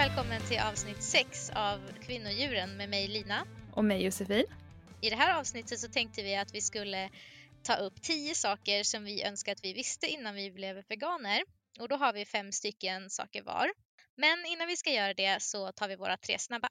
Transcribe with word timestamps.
välkommen 0.00 0.40
till 0.40 0.58
avsnitt 0.58 1.02
6 1.02 1.50
av 1.50 1.78
Kvinnodjuren 2.02 2.76
med 2.76 2.88
mig 2.90 3.08
Lina. 3.08 3.46
Och 3.72 3.84
mig 3.84 4.04
Josefin. 4.04 4.44
I 5.00 5.10
det 5.10 5.16
här 5.16 5.38
avsnittet 5.38 5.78
så 5.78 5.88
tänkte 5.88 6.22
vi 6.22 6.36
att 6.36 6.54
vi 6.54 6.60
skulle 6.60 7.10
ta 7.62 7.74
upp 7.74 8.02
10 8.02 8.34
saker 8.34 8.82
som 8.82 9.04
vi 9.04 9.22
önskar 9.22 9.52
att 9.52 9.64
vi 9.64 9.72
visste 9.72 10.06
innan 10.06 10.34
vi 10.34 10.50
blev 10.50 10.82
veganer. 10.88 11.42
Och 11.80 11.88
då 11.88 11.96
har 11.96 12.12
vi 12.12 12.24
fem 12.24 12.52
stycken 12.52 13.10
saker 13.10 13.42
var. 13.42 13.70
Men 14.16 14.46
innan 14.46 14.66
vi 14.66 14.76
ska 14.76 14.90
göra 14.90 15.14
det 15.14 15.42
så 15.42 15.72
tar 15.72 15.88
vi 15.88 15.96
våra 15.96 16.16
tre 16.16 16.38
snabba. 16.38 16.68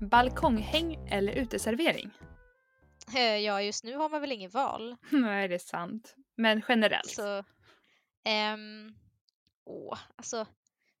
Balkonghäng 0.00 1.08
eller 1.10 1.32
uteservering? 1.32 2.10
Eh, 3.14 3.36
Ja, 3.36 3.62
just 3.62 3.84
nu 3.84 3.96
har 3.96 4.08
man 4.08 4.20
väl 4.20 4.32
inget 4.32 4.54
val. 4.54 4.96
Nej, 5.10 5.48
det 5.48 5.54
är 5.54 5.58
sant. 5.58 6.14
Men 6.38 6.62
generellt. 6.68 7.10
Så, 7.10 7.38
um, 8.54 8.94
åh, 9.64 9.98
alltså, 10.16 10.46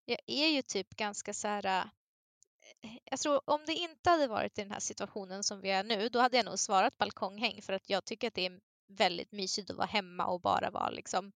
jag 0.04 0.18
är 0.26 0.48
ju 0.48 0.62
typ 0.62 0.96
ganska 0.96 1.34
så 1.34 1.48
här. 1.48 1.66
Eh, 1.66 2.96
jag 3.04 3.20
tror 3.20 3.40
om 3.50 3.60
det 3.66 3.72
inte 3.72 4.10
hade 4.10 4.26
varit 4.26 4.58
i 4.58 4.62
den 4.62 4.70
här 4.70 4.80
situationen 4.80 5.44
som 5.44 5.60
vi 5.60 5.70
är 5.70 5.84
nu, 5.84 6.08
då 6.08 6.20
hade 6.20 6.36
jag 6.36 6.46
nog 6.46 6.58
svarat 6.58 6.98
balkonghäng 6.98 7.62
för 7.62 7.72
att 7.72 7.90
jag 7.90 8.04
tycker 8.04 8.28
att 8.28 8.34
det 8.34 8.46
är 8.46 8.60
väldigt 8.88 9.32
mysigt 9.32 9.70
att 9.70 9.76
vara 9.76 9.86
hemma 9.86 10.26
och 10.26 10.40
bara 10.40 10.70
vara 10.70 10.90
liksom 10.90 11.32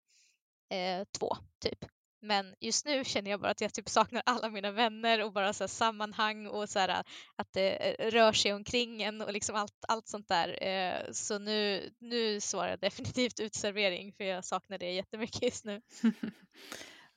eh, 0.69 1.05
två, 1.19 1.37
typ. 1.59 1.85
Men 2.23 2.55
just 2.61 2.87
nu 2.87 3.05
känner 3.05 3.31
jag 3.31 3.41
bara 3.41 3.51
att 3.51 3.61
jag 3.61 3.75
typ 3.75 3.89
saknar 3.89 4.23
alla 4.27 4.51
mina 4.51 4.71
vänner 4.71 5.25
och 5.25 5.33
bara 5.33 5.53
så 5.53 5.65
här 5.65 5.69
sammanhang 5.69 6.47
och 6.47 6.69
så 6.69 6.79
här, 6.79 6.89
äh, 6.89 7.03
att 7.37 7.53
det 7.53 8.01
äh, 8.01 8.11
rör 8.11 8.33
sig 8.33 8.53
omkring 8.53 9.03
en 9.03 9.21
och 9.21 9.33
liksom 9.33 9.57
allt, 9.57 9.85
allt 9.89 10.09
sånt 10.09 10.29
där. 10.29 10.63
Eh, 10.63 11.13
så 11.13 11.39
nu, 11.39 11.91
nu 11.99 12.41
svarar 12.41 12.71
jag 12.71 12.81
definitivt 12.81 13.41
utservering 13.41 14.13
för 14.13 14.25
jag 14.25 14.45
saknar 14.45 14.79
det 14.79 14.93
jättemycket 14.93 15.43
just 15.43 15.65
nu. 15.65 15.81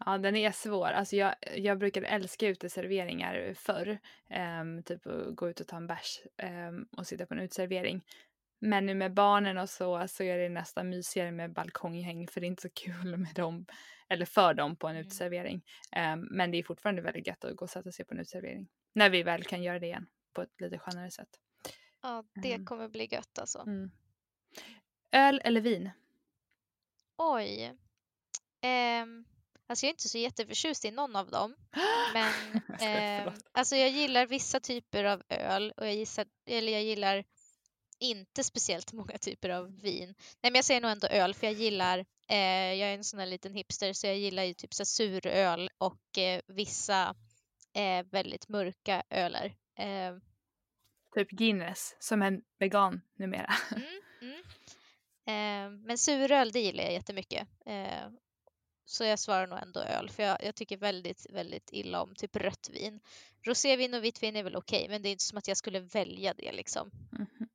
Ja, 0.06 0.18
den 0.18 0.36
är 0.36 0.52
svår. 0.52 0.88
Alltså 0.88 1.16
jag, 1.16 1.36
jag 1.56 1.78
brukade 1.78 2.08
älska 2.08 2.48
uteserveringar 2.48 3.54
förr. 3.54 4.00
Um, 4.62 4.84
typ 4.84 5.08
att 5.08 5.36
gå 5.36 5.50
ut 5.50 5.60
och 5.60 5.68
ta 5.68 5.78
en 5.78 5.88
bärs 5.88 6.22
um, 6.70 6.88
och 6.98 7.08
sitta 7.08 7.26
på 7.26 7.34
en 7.34 7.40
uteservering. 7.40 8.04
Men 8.62 8.86
nu 8.86 8.94
med 8.94 9.14
barnen 9.14 9.58
och 9.58 9.70
så, 9.70 10.08
så 10.08 10.24
är 10.24 10.38
det 10.38 10.50
nästan 10.50 10.90
mysigare 10.90 11.32
med 11.32 11.54
balkonghäng 11.54 12.28
för 12.28 12.42
det 12.42 12.46
är 12.46 12.50
inte 12.50 12.62
så 12.62 12.70
kul 12.70 13.18
med 13.18 13.36
dem, 13.36 13.66
eller 14.10 14.26
för 14.26 14.54
dem 14.54 14.76
på 14.76 14.88
en 14.88 14.96
Mm. 14.96 15.06
uteservering. 15.08 15.62
Ehm, 15.92 16.20
men 16.32 16.52
det 16.52 16.58
är 16.58 16.64
fortfarande 16.64 17.02
väldigt 17.02 17.28
gött 17.28 17.44
att 17.46 17.56
gå 17.56 17.66
och 17.66 17.70
sätta 17.70 17.92
sig 17.92 18.06
på 18.06 18.14
en 18.14 18.20
uteservering. 18.20 18.68
När 18.94 19.10
vi 19.10 19.24
väl 19.24 19.44
kan 19.44 19.64
göra 19.64 19.80
det 19.80 19.86
igen 19.86 20.08
på 20.34 20.42
ett 20.42 20.62
lite 20.62 20.80
skönare 20.80 21.12
sätt. 21.12 21.30
Ja, 22.02 22.24
det 22.36 22.54
Mm. 22.54 22.66
kommer 22.66 22.88
bli 22.90 23.08
gött 23.12 23.40
alltså. 23.40 23.60
Mm. 23.60 23.92
Öl 25.12 25.42
eller 25.44 25.62
vin? 25.62 25.90
Oj. 27.18 27.74
Ehm, 28.62 29.26
alltså 29.68 29.86
jag 29.86 29.90
är 29.90 29.94
inte 29.94 30.10
så 30.10 30.18
jätteförtjust 30.18 30.86
i 30.86 30.92
någon 30.92 31.16
av 31.16 31.30
dem. 31.30 31.56
Men 32.14 32.34
förlåt. 32.80 33.44
alltså 33.52 33.76
jag 33.76 33.90
gillar 33.90 34.26
vissa 34.26 34.60
typer 34.60 35.04
av 35.04 35.24
öl 35.30 35.74
och 35.78 35.86
jag, 35.88 35.96
gissar, 35.96 36.26
eller 36.46 36.72
jag 36.72 36.84
gillar 36.84 37.24
inte 38.00 38.44
speciellt 38.44 38.94
många 38.94 39.18
typer 39.18 39.50
av 39.50 39.82
vin. 39.82 40.08
Nej 40.42 40.52
men 40.52 40.56
jag 40.56 40.66
säger 40.66 40.82
nog 40.82 40.92
ändå 40.92 41.08
öl 41.08 41.34
för 41.34 41.48
jag 41.48 41.54
gillar, 41.54 42.06
eh, 42.30 42.74
jag 42.74 42.90
är 42.90 42.94
en 42.94 43.04
sån 43.04 43.20
här 43.20 43.28
liten 43.28 43.54
hipster 43.54 43.94
så 43.94 44.08
jag 44.08 44.18
gillar 44.18 44.44
ju 44.44 44.54
typ 44.54 44.74
så 44.74 44.86
suröl 44.86 45.70
och 45.78 46.18
eh, 46.18 46.42
vissa 46.48 47.16
eh, 47.74 48.06
väldigt 48.12 48.50
mörka 48.50 49.04
öler. 49.10 49.56
Eh, 49.78 50.16
Typ 51.16 51.30
Guinness, 51.30 51.96
som 52.00 52.22
en 52.22 52.42
vegan 52.60 53.02
numera. 53.16 53.54
mm, 53.76 54.02
mm. 54.22 54.42
Eh, 55.28 55.80
men 55.86 55.98
suröl 55.98 56.52
det 56.52 56.60
gillar 56.60 56.84
jag 56.84 56.94
jättemycket. 56.94 57.48
Eh, 57.66 58.10
så 58.86 59.04
jag 59.04 59.20
svarar 59.20 59.48
nog 59.48 59.60
ändå 59.60 59.80
öl 59.80 60.10
för 60.10 60.24
jag, 60.24 60.44
jag 60.44 60.56
tycker 60.56 60.78
väldigt, 60.78 61.26
väldigt 61.30 61.70
illa 61.74 62.02
om 62.02 62.16
typ 62.16 62.36
rött 62.36 62.70
vin. 62.74 63.00
Rosévin 63.44 63.94
och 63.94 64.04
vitt 64.04 64.24
vin 64.24 64.36
är 64.36 64.44
väl 64.44 64.56
okej 64.56 64.88
men 64.90 65.02
det 65.02 65.10
är 65.10 65.12
inte 65.12 65.24
som 65.24 65.38
att 65.38 65.48
jag 65.48 65.58
skulle 65.58 65.80
välja 65.80 66.34
det 66.34 66.52
liksom. 66.52 66.92
Mhm. 67.12 67.50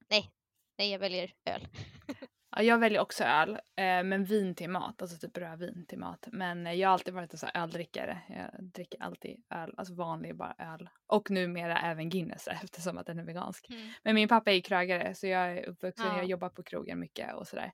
Nej, 0.79 0.91
jag 0.91 0.99
väljer 0.99 1.35
öl. 1.45 1.69
Ja, 2.53 2.63
jag 2.63 2.79
väljer 2.79 3.01
också 3.01 3.25
öl, 3.25 3.51
eh, 3.51 4.03
men 4.05 4.25
vin 4.25 4.55
till 4.55 4.71
mat, 4.71 5.03
alltså 5.03 5.19
typ 5.19 5.37
rödvin 5.37 5.87
till 5.89 5.99
mat. 5.99 6.29
Men 6.33 6.67
eh, 6.67 6.73
jag 6.73 6.89
har 6.89 6.93
alltid 6.93 7.15
varit 7.15 7.33
en 7.33 7.39
sån 7.39 7.51
här 7.55 7.63
öldrickare. 7.63 8.21
Jag 8.29 8.65
dricker 8.65 9.03
alltid 9.03 9.43
öl, 9.51 9.75
alltså 9.77 9.95
vanlig 9.95 10.37
bara 10.37 10.55
öl. 10.59 10.89
Och 11.07 11.31
numera 11.31 11.81
även 11.81 12.11
Guinness 12.11 12.49
eftersom 12.63 12.99
att 12.99 13.07
den 13.07 13.19
är 13.19 13.25
vegansk. 13.25 13.71
Mm. 13.71 13.89
Men 14.03 14.15
min 14.15 14.29
pappa 14.29 14.53
är 14.53 14.61
krögare 14.61 15.15
så 15.15 15.27
jag 15.27 15.59
är 15.59 15.69
uppvuxen, 15.69 16.07
Ja. 16.07 16.17
jag 16.17 16.27
jobbar 16.27 16.49
på 16.49 16.63
krogen 16.63 17.01
mycket 17.01 17.35
och 17.35 17.49
sådär. 17.49 17.73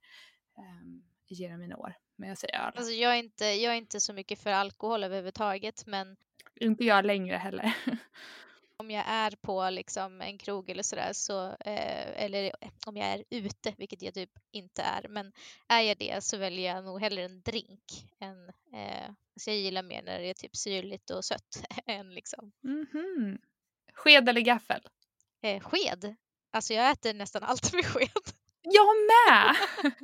Um, 0.58 1.02
genom 1.28 1.60
mina 1.60 1.76
år. 1.76 1.94
Men 2.16 2.28
jag 2.28 2.38
säger 2.38 2.66
öl. 2.66 2.72
Alltså 2.76 2.92
jag 2.92 3.12
är, 3.12 3.18
inte, 3.18 3.44
jag 3.44 3.72
är 3.72 3.76
inte 3.76 4.00
så 4.00 4.12
mycket 4.12 4.38
för 4.38 4.50
alkohol 4.50 5.04
överhuvudtaget 5.04 5.86
men 5.86 6.16
Inte 6.54 6.84
jag 6.84 7.04
längre 7.04 7.36
heller. 7.36 7.76
om 8.86 8.90
jag 8.90 9.04
är 9.06 9.30
på 9.30 9.70
liksom 9.70 10.20
en 10.20 10.38
krog 10.38 10.70
eller 10.70 10.82
sådär 10.82 11.12
så, 11.12 11.46
eh, 11.48 12.24
eller 12.24 12.44
eh, 12.44 12.68
om 12.86 12.96
jag 12.96 13.06
är 13.06 13.24
ute, 13.30 13.74
vilket 13.78 14.02
jag 14.02 14.14
typ 14.14 14.30
inte 14.52 14.82
är, 14.82 15.08
men 15.08 15.32
är 15.68 15.80
jag 15.80 15.98
det 15.98 16.24
så 16.24 16.36
väljer 16.36 16.74
jag 16.74 16.84
nog 16.84 17.00
hellre 17.00 17.24
en 17.24 17.42
drink 17.42 17.82
än, 18.20 18.48
eh, 18.48 19.08
alltså 19.08 19.50
jag 19.50 19.56
gillar 19.56 19.82
mer 19.82 20.02
när 20.02 20.18
det 20.20 20.26
är 20.30 20.34
typ 20.34 20.56
syrligt 20.56 21.10
och 21.10 21.24
sött 21.24 21.62
än 21.86 22.14
liksom 22.14 22.52
Mhm. 22.62 23.38
Sked 23.92 24.28
eller 24.28 24.40
gaffel? 24.40 24.80
eh, 25.42 25.60
sked. 25.60 26.16
Alltså 26.52 26.74
jag 26.74 26.90
äter 26.90 27.14
nästan 27.14 27.42
allt 27.42 27.72
med 27.72 27.84
sked. 27.84 28.34
Jag 28.72 28.96
med! 28.96 29.56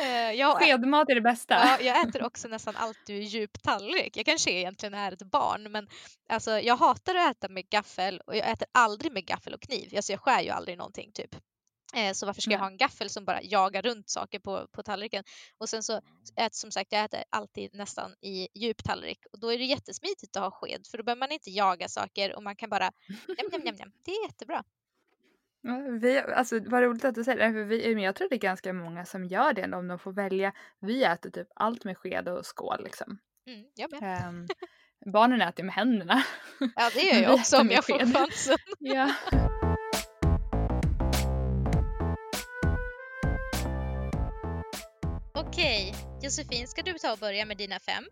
Eh, 0.00 0.32
jag, 0.32 0.58
Skedmat 0.58 1.10
är 1.10 1.14
det 1.14 1.20
bästa. 1.20 1.54
Ja, 1.54 1.80
jag 1.80 2.08
äter 2.08 2.22
också 2.22 2.48
nästan 2.48 2.76
allt 2.76 3.10
ur 3.10 3.20
djup 3.20 3.62
tallrik. 3.62 4.16
Jag 4.16 4.26
kanske 4.26 4.50
egentligen 4.50 4.94
är 4.94 5.12
ett 5.12 5.22
barn 5.22 5.72
men 5.72 5.88
alltså, 6.28 6.60
jag 6.60 6.76
hatar 6.76 7.14
att 7.14 7.30
äta 7.36 7.48
med 7.48 7.68
gaffel 7.68 8.20
och 8.26 8.36
jag 8.36 8.50
äter 8.50 8.68
aldrig 8.72 9.12
med 9.12 9.26
gaffel 9.26 9.54
och 9.54 9.60
kniv. 9.60 9.92
Alltså, 9.96 10.12
jag 10.12 10.20
skär 10.20 10.42
ju 10.42 10.50
aldrig 10.50 10.78
någonting 10.78 11.12
typ. 11.12 11.34
Eh, 11.94 12.12
så 12.12 12.26
varför 12.26 12.42
ska 12.42 12.50
jag 12.50 12.58
ha 12.58 12.66
en 12.66 12.76
gaffel 12.76 13.10
som 13.10 13.24
bara 13.24 13.42
jagar 13.42 13.82
runt 13.82 14.10
saker 14.10 14.38
på, 14.38 14.66
på 14.72 14.82
tallriken? 14.82 15.24
Och 15.58 15.68
sen 15.68 15.82
så 15.82 15.96
äter 16.36 16.50
som 16.52 16.70
sagt, 16.70 16.92
jag 16.92 17.04
äter 17.04 17.22
alltid 17.30 17.74
nästan 17.74 18.14
i 18.20 18.48
djup 18.54 18.84
tallrik 18.84 19.18
och 19.32 19.40
då 19.40 19.52
är 19.52 19.58
det 19.58 19.64
jättesmidigt 19.64 20.36
att 20.36 20.42
ha 20.42 20.50
sked 20.50 20.86
för 20.90 20.98
då 20.98 21.04
behöver 21.04 21.20
man 21.20 21.32
inte 21.32 21.50
jaga 21.50 21.88
saker 21.88 22.36
och 22.36 22.42
man 22.42 22.56
kan 22.56 22.70
bara 22.70 22.90
njam, 23.50 23.62
njam, 23.62 23.74
njam. 23.74 23.92
Det 24.04 24.10
är 24.10 24.26
jättebra. 24.26 24.64
Ja, 25.62 25.78
Vi, 26.00 26.18
alltså, 26.18 26.60
vad 26.60 26.82
roligt 26.82 27.04
att 27.04 27.14
du 27.14 27.24
säger 27.24 27.38
det, 27.48 27.52
för 27.52 27.64
vi, 27.64 27.94
men 27.94 28.04
jag 28.04 28.14
tror 28.14 28.28
det 28.28 28.36
är 28.36 28.40
ganska 28.40 28.72
många 28.72 29.04
som 29.04 29.24
gör 29.24 29.52
det 29.52 29.76
om 29.76 29.88
de 29.88 29.98
får 29.98 30.12
välja. 30.12 30.52
Vi 30.80 31.04
äter 31.04 31.30
typ 31.30 31.48
allt 31.54 31.84
med 31.84 31.98
sked 31.98 32.28
och 32.28 32.46
skål 32.46 32.84
liksom. 32.84 33.18
Mm, 33.46 33.64
jag 33.74 33.92
med. 33.92 34.02
Ehm, 34.02 34.46
barnen 35.12 35.40
äter 35.40 35.64
med 35.64 35.74
händerna. 35.74 36.22
Ja, 36.76 36.90
det 36.94 37.02
gör 37.02 37.22
jag 37.22 37.34
också 37.34 37.60
om 37.60 37.70
jag 37.70 37.86
får 37.86 37.98
chansen. 37.98 38.56
ja. 38.78 39.14
Okej, 45.34 45.94
Josefin, 46.22 46.68
ska 46.68 46.82
du 46.82 46.92
ta 46.92 47.12
och 47.12 47.18
börja 47.18 47.46
med 47.46 47.56
dina 47.56 47.78
fem? 47.78 48.04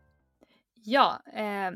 Ja, 0.75 1.23
ehm, 1.33 1.75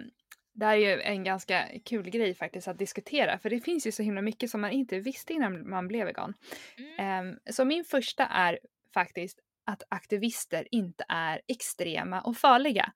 det 0.60 0.66
här 0.66 0.76
är 0.76 0.96
ju 0.96 1.00
en 1.00 1.24
ganska 1.24 1.68
kul 1.84 2.10
grej 2.10 2.34
faktiskt 2.34 2.68
att 2.68 2.78
diskutera, 2.78 3.38
för 3.38 3.50
det 3.50 3.60
finns 3.60 3.86
ju 3.86 3.92
så 3.92 4.02
himla 4.02 4.22
mycket 4.22 4.50
som 4.50 4.60
man 4.60 4.70
inte 4.70 4.98
visste 4.98 5.32
innan 5.32 5.70
man 5.70 5.88
blev 5.88 6.06
vegan. 6.06 6.34
Mm. 6.78 7.28
Ehm, 7.28 7.38
så 7.50 7.64
min 7.64 7.84
första 7.84 8.26
är 8.26 8.58
faktiskt 8.94 9.38
att 9.66 9.82
aktivister 9.88 10.68
inte 10.70 11.04
är 11.08 11.40
extrema 11.48 12.20
och 12.20 12.36
farliga. 12.36 12.92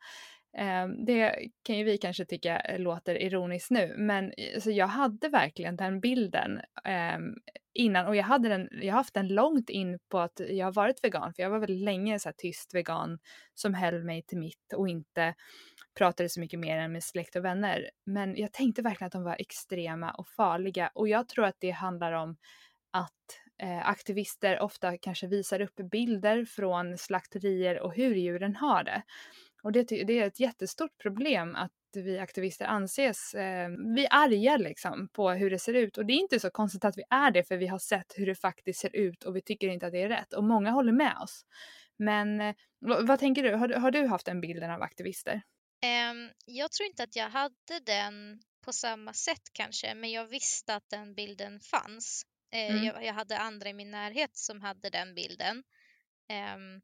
Ehm, 0.56 1.04
det 1.04 1.48
kan 1.62 1.78
ju 1.78 1.84
vi 1.84 1.98
kanske 1.98 2.24
tycka 2.24 2.60
eh, 2.60 2.78
låter 2.78 3.22
ironiskt 3.22 3.70
nu, 3.70 3.94
men 3.98 4.32
alltså, 4.54 4.70
jag 4.70 4.86
hade 4.86 5.28
verkligen 5.28 5.76
den 5.76 6.00
bilden 6.00 6.60
ehm, 6.84 7.34
innan 7.74 8.06
och 8.06 8.16
jag 8.16 8.24
hade 8.24 8.48
den, 8.48 8.68
jag 8.72 8.92
har 8.92 8.98
haft 8.98 9.14
den 9.14 9.28
långt 9.28 9.70
in 9.70 9.98
på 10.08 10.18
att 10.18 10.40
jag 10.48 10.66
har 10.66 10.72
varit 10.72 11.04
vegan, 11.04 11.34
för 11.34 11.42
jag 11.42 11.50
var 11.50 11.58
väldigt 11.58 11.84
länge 11.84 12.18
så 12.18 12.28
här 12.28 12.34
tyst 12.38 12.74
vegan 12.74 13.18
som 13.54 13.74
höll 13.74 14.04
mig 14.04 14.22
till 14.22 14.38
mitt 14.38 14.72
och 14.76 14.88
inte 14.88 15.34
pratade 15.98 16.28
så 16.28 16.40
mycket 16.40 16.60
mer 16.60 16.78
än 16.78 16.92
med 16.92 17.04
släkt 17.04 17.36
och 17.36 17.44
vänner. 17.44 17.90
Men 18.06 18.36
jag 18.36 18.52
tänkte 18.52 18.82
verkligen 18.82 19.06
att 19.06 19.12
de 19.12 19.24
var 19.24 19.36
extrema 19.38 20.10
och 20.10 20.28
farliga 20.28 20.90
och 20.94 21.08
jag 21.08 21.28
tror 21.28 21.44
att 21.44 21.56
det 21.58 21.70
handlar 21.70 22.12
om 22.12 22.36
att 22.90 23.40
eh, 23.62 23.88
aktivister 23.88 24.60
ofta 24.60 24.98
kanske 24.98 25.26
visar 25.26 25.60
upp 25.60 25.76
bilder 25.90 26.44
från 26.44 26.98
slakterier 26.98 27.80
och 27.80 27.94
hur 27.94 28.14
djuren 28.14 28.56
har 28.56 28.84
det. 28.84 29.02
Och 29.64 29.72
det, 29.72 29.82
det 29.84 30.18
är 30.18 30.26
ett 30.26 30.40
jättestort 30.40 30.98
problem 31.02 31.54
att 31.56 31.70
vi 31.94 32.18
aktivister 32.18 32.64
anses, 32.64 33.34
eh, 33.34 33.68
vi 33.96 34.04
är 34.04 34.08
arga 34.14 34.56
liksom 34.56 35.08
på 35.12 35.30
hur 35.30 35.50
det 35.50 35.58
ser 35.58 35.74
ut 35.74 35.98
och 35.98 36.06
det 36.06 36.12
är 36.12 36.18
inte 36.18 36.40
så 36.40 36.50
konstigt 36.50 36.84
att 36.84 36.98
vi 36.98 37.02
är 37.10 37.30
det 37.30 37.44
för 37.48 37.56
vi 37.56 37.66
har 37.66 37.78
sett 37.78 38.12
hur 38.16 38.26
det 38.26 38.34
faktiskt 38.34 38.80
ser 38.80 38.96
ut 38.96 39.24
och 39.24 39.36
vi 39.36 39.42
tycker 39.42 39.68
inte 39.68 39.86
att 39.86 39.92
det 39.92 40.02
är 40.02 40.08
rätt 40.08 40.32
och 40.32 40.44
många 40.44 40.70
håller 40.70 40.92
med 40.92 41.16
oss. 41.22 41.44
Men 41.96 42.40
eh, 42.40 42.54
vad, 42.80 43.18
tänker 43.18 43.42
du? 43.42 43.54
Har, 43.54 43.68
du- 43.68 43.74
har 43.74 43.90
du 43.90 44.06
haft 44.06 44.26
den 44.26 44.40
bilden 44.40 44.70
av 44.70 44.82
aktivister? 44.82 45.42
Ehm, 45.82 46.30
jag 46.46 46.72
tror 46.72 46.86
inte 46.86 47.02
att 47.02 47.16
jag 47.16 47.30
hade 47.30 47.80
den 47.86 48.40
på 48.64 48.72
samma 48.72 49.12
sätt 49.12 49.42
kanske, 49.52 49.94
men 49.94 50.10
jag 50.10 50.26
visste 50.26 50.74
att 50.74 50.90
den 50.90 51.14
bilden 51.14 51.60
fanns. 51.60 52.22
Eh, 52.52 52.70
Mm. 52.70 52.84
jag, 52.84 53.04
jag 53.04 53.14
hade 53.14 53.38
andra 53.38 53.68
i 53.68 53.72
min 53.74 53.90
närhet 53.90 54.36
som 54.36 54.60
hade 54.60 54.90
den 54.90 55.14
bilden. 55.14 55.62
Ehm, 56.28 56.80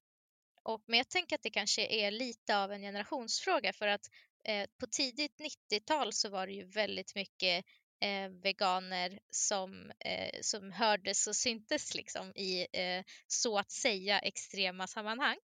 och, 0.70 0.82
men 0.86 0.98
jag 0.98 1.08
tänker 1.08 1.36
att 1.36 1.42
det 1.42 1.50
kanske 1.50 1.86
är 1.86 2.10
lite 2.10 2.58
av 2.58 2.72
en 2.72 2.80
generationsfråga 2.80 3.72
för 3.72 3.86
att 3.86 4.06
eh, 4.44 4.66
på 4.80 4.86
tidigt 4.86 5.40
90-tal 5.40 6.12
så 6.12 6.28
var 6.28 6.46
det 6.46 6.52
ju 6.52 6.64
väldigt 6.64 7.14
mycket 7.14 7.64
eh, 8.00 8.28
veganer 8.28 9.18
som, 9.30 9.92
eh, 10.04 10.38
som 10.40 10.72
hördes 10.72 11.26
och 11.26 11.36
syntes 11.36 11.94
liksom 11.94 12.32
i 12.36 12.66
eh, 12.72 13.04
så 13.26 13.58
att 13.58 13.70
säga 13.70 14.18
extrema 14.18 14.86
sammanhang. 14.86 15.36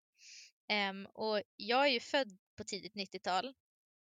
Ehm, 0.69 1.05
och 1.05 1.41
jag 1.55 1.85
är 1.87 1.91
ju 1.91 1.99
född 1.99 2.37
på 2.57 2.63
tidigt 2.63 2.93
90-tal 2.93 3.53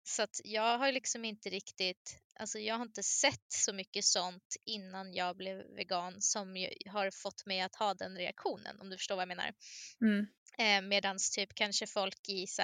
så 0.03 0.24
att 0.24 0.42
jag 0.44 0.77
har 0.77 0.92
liksom 0.92 1.25
inte 1.25 1.50
riktigt, 1.50 2.19
alltså 2.39 2.59
jag 2.59 2.75
har 2.75 2.86
inte 2.86 3.03
sett 3.03 3.45
så 3.48 3.74
mycket 3.74 4.06
sånt 4.06 4.57
innan 4.65 5.13
jag 5.13 5.38
blev 5.38 5.57
vegan 5.75 6.21
som 6.21 6.68
har 6.86 7.12
fått 7.12 7.45
mig 7.45 7.62
att 7.62 7.75
ha 7.75 7.94
den 7.94 8.18
reaktionen 8.18 8.81
om 8.81 8.89
du 8.89 8.98
förstår 8.98 9.15
vad 9.15 9.21
jag 9.21 9.27
menar. 9.27 9.53
Mm. 10.01 10.27
Eh, 10.57 10.88
Medan 10.88 11.18
typ 11.36 11.56
kanske 11.56 11.88
folk 11.88 12.30
i 12.30 12.48
så 12.48 12.63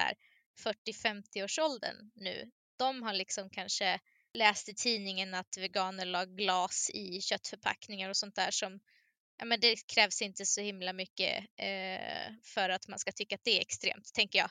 40-50 0.64 1.44
års 1.44 1.60
åldern 1.60 2.12
nu, 2.16 2.52
de 2.78 3.04
har 3.04 3.14
liksom 3.14 3.50
kanske 3.50 4.00
läst 4.34 4.70
i 4.70 4.76
tidningen 4.76 5.34
att 5.34 5.58
veganer 5.58 6.06
la 6.06 6.26
glas 6.26 6.90
i 6.94 7.22
köttförpackningar 7.22 8.10
och 8.10 8.18
sånt 8.18 8.36
där 8.36 8.52
som 8.52 8.80
ja, 9.38 9.46
men 9.46 9.60
det 9.60 9.88
krävs 9.88 10.22
inte 10.22 10.46
så 10.46 10.62
himla 10.62 10.94
mycket 10.94 11.46
eh, 11.58 12.34
för 12.44 12.70
att 12.70 12.88
man 12.88 13.00
ska 13.00 13.12
tycka 13.12 13.36
att 13.36 13.44
det 13.44 13.58
är 13.58 13.62
extremt, 13.62 14.14
tänker 14.14 14.40
jag. 14.40 14.50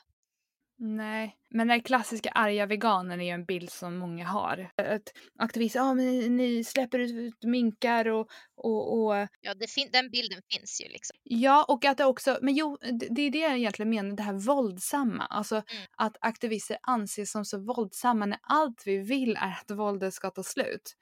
Nej, 0.78 1.36
men 1.50 1.68
den 1.68 1.82
klassiska 1.82 2.30
arga 2.30 2.66
veganen 2.66 3.20
är 3.20 3.24
ju 3.24 3.30
en 3.30 3.44
bild 3.44 3.70
som 3.70 3.96
många 3.96 4.26
har. 4.26 4.70
Att 4.76 5.12
aktivister, 5.38 5.80
ja 5.80 5.94
men 5.94 6.36
ni 6.36 6.64
släpper 6.64 6.98
ut 6.98 7.44
minkar 7.44 8.08
och... 8.08 8.28
och, 8.56 9.06
och... 9.06 9.28
Ja, 9.40 9.54
den 9.92 10.10
bilden 10.10 10.42
finns 10.52 10.80
ju 10.80 10.88
liksom. 10.88 11.16
Ja, 11.22 11.64
och 11.68 11.84
att 11.84 11.98
det 11.98 12.04
också, 12.04 12.38
men 12.42 12.54
jo, 12.54 12.78
det 13.10 13.22
är 13.22 13.30
det 13.30 13.38
jag 13.38 13.56
egentligen 13.56 13.90
menar, 13.90 14.16
det 14.16 14.22
här 14.22 14.46
våldsamma. 14.46 15.24
Alltså 15.24 15.54
mm. 15.54 15.86
att 15.96 16.16
aktivister 16.20 16.78
anses 16.82 17.30
som 17.30 17.44
så 17.44 17.58
våldsamma 17.58 18.26
när 18.26 18.38
allt 18.42 18.82
vi 18.86 18.98
vill 18.98 19.36
är 19.36 19.58
att 19.60 19.70
våldet 19.70 20.14
ska 20.14 20.30
ta 20.30 20.42
slut 20.42 20.96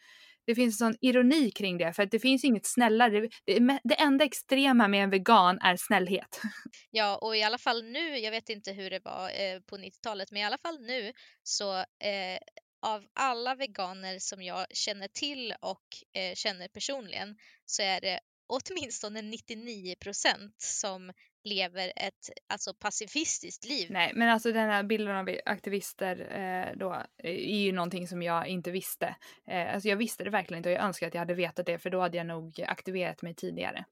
det 0.47 0.55
finns 0.55 0.81
en 0.81 0.87
sån 0.87 0.97
ironi 1.01 1.51
kring 1.51 1.79
det 1.79 1.93
för 1.93 2.03
att 2.03 2.11
det 2.11 2.19
finns 2.21 2.45
inget 2.45 2.67
snällare. 2.67 3.29
Det, 3.45 3.81
det 3.85 3.95
enda 3.95 4.25
extrema 4.25 4.89
med 4.89 5.05
en 5.05 5.11
vegan 5.11 5.59
är 5.59 5.77
snällhet. 5.77 6.41
Ja, 6.91 7.17
och 7.17 7.37
i 7.37 7.43
alla 7.43 7.59
fall 7.59 7.85
nu, 7.85 8.19
jag 8.19 8.31
vet 8.31 8.49
inte 8.49 8.73
hur 8.73 8.91
det 8.91 9.05
var 9.05 9.29
eh, 9.29 9.61
på 9.61 9.77
90-talet, 9.77 10.31
men 10.31 10.43
i 10.43 10.45
alla 10.45 10.59
fall 10.59 10.81
nu 10.81 11.13
så 11.43 11.79
eh, 11.79 12.39
av 12.83 13.05
alla 13.15 13.55
veganer 13.55 14.19
som 14.19 14.43
jag 14.43 14.67
känner 14.71 15.09
till 15.09 15.55
och 15.61 15.85
eh, 16.13 16.35
känner 16.35 16.69
personligen 16.69 17.37
så 17.67 17.83
är 17.83 18.01
det 18.01 18.21
åtminstone 18.47 19.23
99 19.23 19.95
procent 20.01 20.55
som 20.59 21.13
lever 21.45 21.93
ett 21.97 22.31
alltså, 22.47 22.75
pacifistiskt 22.75 23.65
liv. 23.65 23.87
Nej, 23.91 24.13
men 24.15 24.29
alltså 24.29 24.53
den 24.53 24.71
här 24.71 24.83
bilden 24.83 25.17
av 25.17 25.29
aktivister 25.45 26.21
eh, 26.21 26.79
då 26.79 27.03
är 27.19 27.33
ju 27.33 27.73
någonting 27.73 28.09
som 28.09 28.23
jag 28.23 28.47
inte 28.47 28.71
visste. 28.71 29.17
Eh, 29.47 29.75
alltså 29.75 29.89
jag 29.89 29.97
visste 29.97 30.25
det 30.25 30.31
verkligen 30.31 30.59
inte 30.59 30.69
och 30.69 30.75
jag 30.75 30.85
önskar 30.85 31.07
att 31.07 31.15
jag 31.15 31.21
hade 31.21 31.35
vetat 31.35 31.67
det 31.67 31.79
för 31.79 31.91
då 31.91 32.01
hade 32.01 32.17
jag 32.17 32.27
nog 32.27 32.65
aktiverat 32.67 33.23
mig 33.23 33.35
tidigare. 33.35 33.85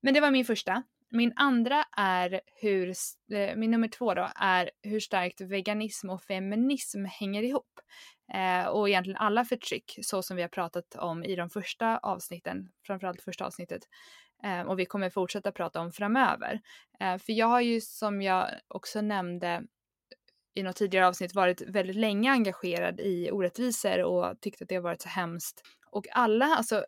Men 0.00 0.14
det 0.14 0.20
var 0.20 0.30
min 0.30 0.44
första. 0.44 0.82
Min 1.10 1.32
andra 1.36 1.84
är 1.96 2.40
hur, 2.60 2.88
eh, 3.32 3.56
min 3.56 3.70
nummer 3.70 3.88
två 3.88 4.14
då, 4.14 4.28
är 4.36 4.70
hur 4.82 5.00
starkt 5.00 5.40
veganism 5.40 6.10
och 6.10 6.22
feminism 6.22 7.04
hänger 7.04 7.42
ihop. 7.42 7.80
Eh, 8.34 8.66
och 8.66 8.88
egentligen 8.88 9.16
alla 9.16 9.44
förtryck, 9.44 9.98
så 10.02 10.22
som 10.22 10.36
vi 10.36 10.42
har 10.42 10.48
pratat 10.48 10.94
om 10.94 11.24
i 11.24 11.36
de 11.36 11.50
första 11.50 11.98
avsnitten, 11.98 12.68
framförallt 12.86 13.22
första 13.22 13.46
avsnittet, 13.46 13.82
eh, 13.82 14.25
Eh, 14.44 14.60
och 14.60 14.78
vi 14.78 14.86
kommer 14.86 15.10
fortsätta 15.10 15.52
prata 15.52 15.80
om 15.80 15.92
framöver. 15.92 16.60
Eh, 17.00 17.18
för 17.18 17.32
jag 17.32 17.46
har 17.46 17.60
ju 17.60 17.80
som 17.80 18.22
jag 18.22 18.48
också 18.68 19.00
nämnde 19.00 19.62
i 20.54 20.62
något 20.62 20.76
tidigare 20.76 21.06
avsnitt 21.06 21.34
varit 21.34 21.60
väldigt 21.60 21.96
länge 21.96 22.30
engagerad 22.30 23.00
i 23.00 23.30
orättvisor 23.30 24.02
och 24.02 24.40
tyckt 24.40 24.62
att 24.62 24.68
det 24.68 24.74
har 24.74 24.82
varit 24.82 25.02
så 25.02 25.08
hemskt. 25.08 25.62
Och 25.90 26.06
alla, 26.12 26.46
alltså 26.46 26.84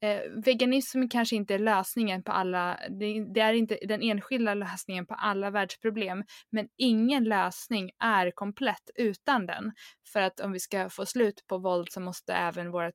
eh, 0.00 0.20
veganism 0.44 1.08
kanske 1.08 1.36
inte 1.36 1.54
är 1.54 1.58
lösningen 1.58 2.22
på 2.22 2.32
alla, 2.32 2.78
det, 2.90 3.24
det, 3.34 3.40
är 3.40 3.52
inte 3.52 3.78
den 3.82 4.02
enskilda 4.02 4.54
lösningen 4.54 5.06
på 5.06 5.14
alla 5.14 5.50
världsproblem, 5.50 6.24
men 6.50 6.68
ingen 6.76 7.24
lösning 7.24 7.90
är 7.98 8.30
komplett 8.30 8.90
utan 8.94 9.46
den. 9.46 9.72
För 10.12 10.20
att 10.20 10.40
om 10.40 10.52
vi 10.52 10.60
ska 10.60 10.88
få 10.88 11.06
slut 11.06 11.44
på 11.46 11.58
våld 11.58 11.88
så 11.90 12.00
måste 12.00 12.34
även 12.34 12.70
vårt 12.70 12.94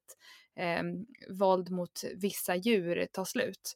eh, 0.60 0.84
våld 1.30 1.70
mot 1.70 2.04
vissa 2.16 2.56
djur 2.56 3.08
ta 3.12 3.26
slut. 3.26 3.76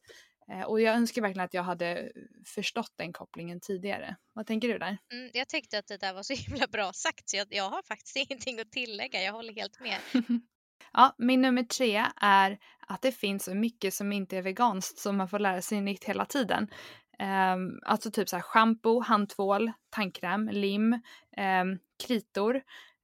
Eh, 0.52 0.62
och 0.62 0.82
jag 0.82 0.96
önskar 0.96 1.22
verkligen 1.22 1.46
att 1.46 1.54
jag 1.54 1.64
hade 1.64 2.12
förstått 2.46 2.94
den 2.96 3.14
kopplingen 3.14 3.60
tidigare. 3.60 4.16
Vad 4.34 4.48
tänker 4.48 4.68
du 4.68 4.78
där? 4.78 4.98
Mm, 5.14 5.30
jag 5.34 5.50
tyckte 5.50 5.80
att 5.80 5.88
det 5.88 5.98
där 5.98 6.14
var 6.14 6.24
så 6.24 6.34
himla 6.34 6.68
bra 6.68 6.94
sagt 6.94 7.30
så 7.30 7.38
jag, 7.38 7.48
jag 7.50 7.70
har 7.70 7.82
faktiskt 7.84 8.16
ingenting 8.30 8.60
att 8.60 8.72
tillägga. 8.72 9.22
Jag 9.22 9.34
håller 9.34 9.54
helt 9.54 9.80
med. 9.80 9.98
Ja, 10.94 11.16
min 11.18 11.42
nummer 11.42 11.64
tre 11.64 12.06
är 12.22 12.58
att 12.88 13.02
det 13.02 13.12
finns 13.12 13.44
så 13.44 13.56
mycket 13.56 13.94
som 13.94 14.12
inte 14.12 14.38
är 14.38 14.42
veganskt 14.42 15.00
som 15.00 15.18
man 15.18 15.30
får 15.30 15.40
lära 15.40 15.62
sig 15.62 15.82
nytt 15.82 16.04
hela 16.04 16.26
tiden. 16.26 16.68
Um, 17.20 17.80
alltså 17.86 18.12
typ 18.12 18.30
så 18.30 18.36
här 18.36 18.44
shampoo, 18.44 19.00
handtvål, 19.02 19.72
tandkräm, 19.90 20.50
lim, 20.50 20.94
um, 20.94 21.80
kritor 22.08 22.62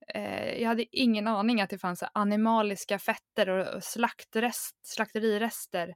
eh, 0.07 0.61
jag 0.61 0.67
hade 0.67 0.85
ingen 0.91 1.27
aning 1.27 1.61
att 1.61 1.69
det 1.69 1.77
fanns 1.77 2.03
animaliska 2.13 2.99
fetter 2.99 3.49
och 3.49 3.83
slaktrest, 3.83 4.75
slakterirester 4.83 5.93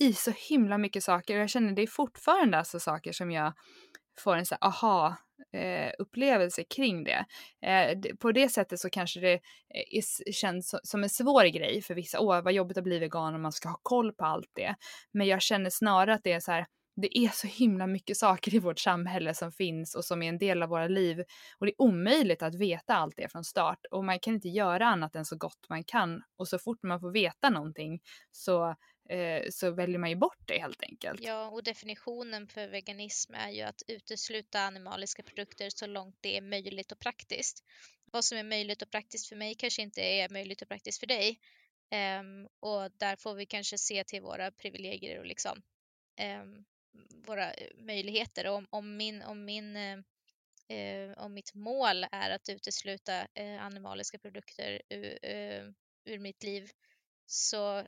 i 0.00 0.12
så 0.12 0.32
himla 0.48 0.78
mycket 0.78 1.04
saker 1.04 1.34
och 1.34 1.42
jag 1.42 1.50
känner 1.50 1.72
det 1.72 1.82
är 1.82 1.86
fortfarande 1.86 2.58
alltså 2.58 2.80
saker 2.80 3.12
som 3.12 3.30
jag 3.30 3.52
får 4.18 4.36
en 4.36 4.46
så 4.46 4.56
här 4.60 4.68
aha 4.68 5.16
eh, 5.52 5.92
upplevelse 5.98 6.64
kring 6.64 7.04
det. 7.04 7.24
Eh, 7.66 8.14
på 8.16 8.32
det 8.32 8.48
sättet 8.48 8.80
så 8.80 8.90
kanske 8.90 9.20
det 9.20 9.32
eh, 9.32 10.32
känns 10.32 10.74
som 10.82 11.02
en 11.02 11.10
svår 11.10 11.44
grej 11.44 11.82
för 11.82 11.94
vissa. 11.94 12.20
Åh, 12.20 12.42
vad 12.42 12.52
jobbigt 12.52 12.78
att 12.78 12.84
bli 12.84 12.98
vegan 12.98 13.34
och 13.34 13.40
man 13.40 13.52
ska 13.52 13.68
ha 13.68 13.80
koll 13.82 14.12
på 14.12 14.24
allt 14.24 14.50
det. 14.52 14.74
Men 15.12 15.26
jag 15.26 15.42
känner 15.42 15.70
snarare 15.70 16.14
att 16.14 16.24
det 16.24 16.32
är 16.32 16.40
så 16.40 16.52
här, 16.52 16.66
det 16.96 17.18
är 17.18 17.28
så 17.28 17.46
himla 17.46 17.86
mycket 17.86 18.16
saker 18.16 18.54
i 18.54 18.58
vårt 18.58 18.78
samhälle 18.78 19.34
som 19.34 19.52
finns 19.52 19.94
och 19.94 20.04
som 20.04 20.22
är 20.22 20.28
en 20.28 20.38
del 20.38 20.62
av 20.62 20.68
våra 20.68 20.88
liv 20.88 21.24
och 21.58 21.66
det 21.66 21.72
är 21.72 21.82
omöjligt 21.82 22.42
att 22.42 22.54
veta 22.54 22.94
allt 22.94 23.16
det 23.16 23.32
från 23.32 23.44
start 23.44 23.78
och 23.90 24.04
man 24.04 24.20
kan 24.20 24.34
inte 24.34 24.48
göra 24.48 24.86
annat 24.86 25.16
än 25.16 25.24
så 25.24 25.36
gott 25.36 25.68
man 25.68 25.84
kan 25.84 26.22
och 26.36 26.48
så 26.48 26.58
fort 26.58 26.82
man 26.82 27.00
får 27.00 27.12
veta 27.12 27.50
någonting 27.50 28.00
så 28.30 28.76
eh, 29.10 29.42
så 29.50 29.70
väljer 29.70 29.98
man 29.98 30.10
ju 30.10 30.16
bort 30.16 30.38
det 30.46 30.60
helt 30.60 30.82
enkelt. 30.82 31.20
Ja, 31.22 31.48
och 31.48 31.62
definitionen 31.62 32.48
för 32.48 32.68
veganism 32.68 33.34
är 33.34 33.50
ju 33.50 33.62
att 33.62 33.82
utesluta 33.88 34.60
animaliska 34.60 35.22
produkter 35.22 35.70
så 35.70 35.86
långt 35.86 36.16
det 36.20 36.36
är 36.36 36.42
möjligt 36.42 36.92
och 36.92 36.98
praktiskt. 36.98 37.64
Vad 38.12 38.24
som 38.24 38.38
är 38.38 38.44
möjligt 38.44 38.82
och 38.82 38.90
praktiskt 38.90 39.28
för 39.28 39.36
mig 39.36 39.54
kanske 39.54 39.82
inte 39.82 40.00
är 40.00 40.28
möjligt 40.28 40.62
och 40.62 40.68
praktiskt 40.68 41.00
för 41.00 41.06
dig. 41.06 41.38
Um, 42.20 42.48
och 42.60 42.90
där 42.98 43.16
får 43.16 43.34
vi 43.34 43.46
kanske 43.46 43.78
se 43.78 44.04
till 44.04 44.22
våra 44.22 44.50
privilegier 44.50 45.18
och 45.18 45.26
liksom 45.26 45.62
um, 46.42 46.64
våra 47.26 47.52
eh, 47.52 47.68
möjligheter. 47.76 48.46
Om, 48.46 48.66
om, 48.70 48.96
min, 48.96 49.22
om, 49.22 49.44
min, 49.44 49.76
eh, 49.76 49.98
eh, 50.78 51.12
om 51.18 51.34
mitt 51.34 51.54
mål 51.54 52.06
är 52.12 52.30
att 52.30 52.48
utesluta 52.48 53.26
eh, 53.34 53.64
animaliska 53.64 54.18
produkter 54.18 54.82
ur, 54.88 55.18
eh, 55.22 55.64
ur 56.04 56.18
mitt 56.18 56.42
liv 56.42 56.70
så 57.26 57.86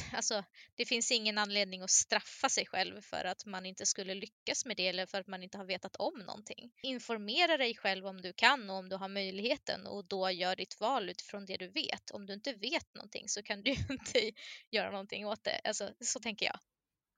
alltså, 0.12 0.44
det 0.74 0.86
finns 0.86 1.10
ingen 1.10 1.38
anledning 1.38 1.82
att 1.82 1.90
straffa 1.90 2.48
sig 2.48 2.66
själv 2.66 3.00
för 3.00 3.24
att 3.24 3.46
man 3.46 3.66
inte 3.66 3.86
skulle 3.86 4.14
lyckas 4.14 4.66
med 4.66 4.76
det 4.76 4.88
eller 4.88 5.06
för 5.06 5.20
att 5.20 5.26
man 5.26 5.42
inte 5.42 5.58
har 5.58 5.64
vetat 5.64 5.96
om 5.96 6.18
någonting. 6.18 6.72
Informera 6.82 7.56
dig 7.56 7.76
själv 7.76 8.06
om 8.06 8.22
du 8.22 8.32
kan 8.32 8.70
och 8.70 8.76
om 8.76 8.88
du 8.88 8.96
har 8.96 9.08
möjligheten 9.08 9.86
och 9.86 10.04
då 10.04 10.30
gör 10.30 10.56
ditt 10.56 10.80
val 10.80 11.10
utifrån 11.10 11.46
det 11.46 11.56
du 11.56 11.68
vet. 11.68 12.10
Om 12.10 12.26
du 12.26 12.32
inte 12.32 12.52
vet 12.52 12.94
någonting 12.94 13.28
så 13.28 13.42
kan 13.42 13.62
du 13.62 13.70
inte 13.90 14.32
göra 14.70 14.90
någonting 14.90 15.26
åt 15.26 15.44
det. 15.44 15.60
Alltså, 15.64 15.94
så 16.00 16.20
tänker 16.20 16.46
jag. 16.46 16.58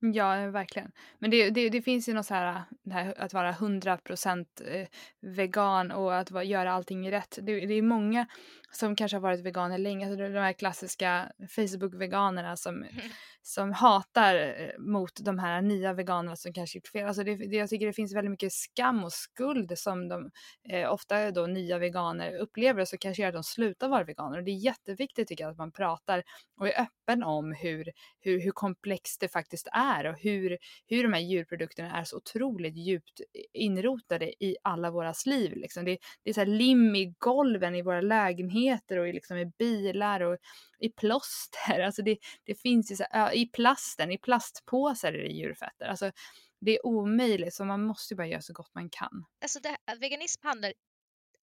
Ja, 0.05 0.39
eh, 0.39 0.51
verkligen. 0.51 0.93
Men 1.19 1.31
det, 1.31 1.51
det, 1.51 1.69
det 1.69 1.83
finns 1.83 2.09
ju 2.09 2.15
något 2.15 2.27
så 2.27 2.35
här, 2.35 2.63
här 2.91 3.15
att 3.19 3.35
vara 3.35 3.53
100% 3.53 4.47
eh, 4.67 4.87
vegan 5.21 5.91
och 5.91 6.17
att 6.17 6.47
göra 6.47 6.73
allting 6.73 7.11
rätt. 7.11 7.39
Det, 7.43 7.67
det 7.67 7.75
är 7.75 7.83
många 7.83 8.27
som 8.73 8.97
kanske 8.97 9.17
har 9.17 9.23
varit 9.23 9.41
veganer 9.41 9.79
länge, 9.79 10.07
alltså 10.07 10.29
de 10.29 10.39
här 10.39 10.53
klassiska 10.53 11.33
Facebook-veganerna 11.49 12.57
som, 12.57 12.77
mm. 12.77 12.89
som 13.43 13.73
hatar 13.73 14.37
eh, 14.37 14.79
mot 14.79 15.25
de 15.25 15.39
här 15.39 15.63
nya 15.63 15.93
veganerna 15.93 16.37
som 16.37 16.53
kanske 16.53 16.79
gjort 16.79 16.89
fel. 16.89 17.07
Alltså 17.07 17.25
det, 17.25 17.37
det, 17.37 17.57
jag 17.57 17.69
tycker 17.69 17.87
det 17.87 17.93
finns 17.93 18.15
väldigt 18.15 18.31
mycket 18.31 18.53
skam 18.53 19.05
och 19.05 19.13
skuld 19.13 19.79
som 19.79 20.09
de 20.09 20.31
eh, 20.69 20.93
ofta 20.93 21.31
då 21.31 21.47
nya 21.47 21.79
veganer 21.79 22.37
upplever 22.37 22.85
så 22.85 22.99
kanske 22.99 23.23
gör 23.23 23.29
att 23.29 23.35
de 23.35 23.45
slutar 23.45 23.89
vara 23.89 24.05
veganer. 24.05 24.39
Och 24.39 24.45
det 24.45 24.51
är 24.51 24.65
jätteviktigt 24.65 25.29
tycker 25.29 25.45
jag 25.45 25.51
att 25.51 25.59
man 25.59 25.73
pratar 25.73 26.23
och 26.61 26.69
är 26.69 26.81
öppen 26.81 27.23
om 27.23 27.53
hur, 27.53 27.89
hur, 28.21 28.41
hur 28.41 28.51
komplext 28.51 29.21
det 29.21 29.29
faktiskt 29.29 29.69
är 29.73 30.07
och 30.07 30.19
hur, 30.19 30.59
hur 30.87 31.03
de 31.03 31.13
här 31.13 31.21
djurprodukterna 31.21 32.01
är 32.01 32.05
så 32.05 32.17
otroligt 32.17 32.77
djupt 32.77 33.21
inrotade 33.53 34.45
i 34.45 34.57
alla 34.63 34.91
våras 34.91 35.27
liv. 35.27 35.53
Liksom. 35.57 35.85
Det, 35.85 35.99
det 36.25 36.31
är 36.31 36.35
så 36.35 36.45
lim 36.45 36.97
i 36.97 37.15
golven 37.19 37.75
i 37.75 37.83
våra 37.83 38.01
lägenheter 38.01 38.62
lägenheter 38.63 38.99
och 38.99 39.09
i, 39.09 39.13
liksom 39.13 39.37
i 39.37 39.47
bilar 39.47 40.21
och 40.21 40.39
i 40.79 40.89
plåster. 40.89 41.81
Alltså 41.81 42.03
det, 42.03 42.19
det 42.45 42.55
finns 42.55 42.93
ju 42.93 42.97
så, 42.97 43.05
i 43.33 43.47
plasten, 43.47 44.11
i 44.11 44.19
plastpåsar 44.19 45.13
är 45.13 45.23
det 45.23 45.33
djurfetter. 45.33 45.87
Alltså 45.87 46.13
Det 46.61 46.71
är 46.71 46.87
omöjligt 46.87 47.55
så 47.55 47.65
man 47.65 47.83
måste 47.83 48.15
bara 48.15 48.27
göra 48.27 48.43
så 48.43 48.53
gott 48.53 48.75
man 48.75 48.91
kan. 48.91 49.25
Alltså 49.43 49.61
det, 49.61 49.77
veganism 50.01 50.47
handlar 50.47 50.73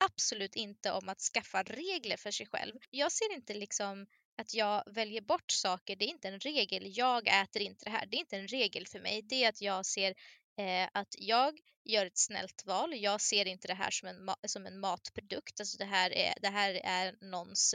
absolut 0.05 0.57
inte 0.57 0.93
om 0.93 1.09
att 1.09 1.21
skaffa 1.21 1.63
regler 1.63 2.17
för 2.17 2.31
sig 2.31 2.47
själv. 2.47 2.75
Jag 2.91 3.13
ser 3.13 3.35
inte 3.35 3.55
liksom 3.55 4.07
att 4.39 4.55
jag 4.55 4.83
väljer 4.95 5.21
bort 5.21 5.51
saker, 5.51 5.97
det 5.97 6.05
är 6.05 6.09
inte 6.09 6.29
en 6.29 6.41
regel. 6.41 6.83
Jag 6.87 7.29
äter 7.43 7.63
inte 7.63 7.85
det 7.85 7.91
här, 7.91 8.07
det 8.07 8.17
är 8.17 8.21
inte 8.21 8.37
en 8.37 8.49
regel 8.49 8.87
för 8.87 9.01
mig. 9.01 9.23
Det 9.23 9.45
är 9.45 9.49
att 9.49 9.61
jag 9.61 9.87
ser 9.87 10.15
eh, 10.59 10.89
att 10.93 11.15
jag 11.19 11.59
gör 11.85 12.07
ett 12.07 12.19
snällt 12.19 12.63
val. 12.67 12.95
Jag 12.95 13.21
ser 13.21 13.47
inte 13.47 13.69
det 13.69 13.75
här 13.75 13.91
som 13.91 14.09
en, 14.09 14.31
som 14.47 14.67
en 14.67 14.81
matprodukt. 14.81 15.61
Alltså 15.61 15.79
det, 15.79 15.85
här 15.85 16.11
är, 16.11 16.35
det 16.43 16.49
här 16.49 16.81
är 16.85 17.15
någons 17.31 17.75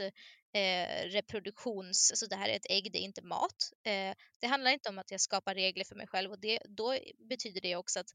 eh, 0.54 1.08
reproduktions... 1.08 2.10
Alltså 2.10 2.26
det 2.26 2.36
här 2.36 2.48
är 2.48 2.56
ett 2.56 2.70
ägg, 2.70 2.92
det 2.92 2.98
är 2.98 3.04
inte 3.04 3.22
mat. 3.22 3.72
Eh, 3.84 4.14
det 4.40 4.46
handlar 4.46 4.70
inte 4.70 4.88
om 4.88 4.98
att 4.98 5.10
jag 5.10 5.20
skapar 5.20 5.54
regler 5.54 5.84
för 5.84 5.94
mig 5.94 6.06
själv 6.06 6.30
och 6.30 6.40
det, 6.40 6.58
då 6.64 6.98
betyder 7.28 7.60
det 7.60 7.76
också 7.76 8.00
att 8.00 8.10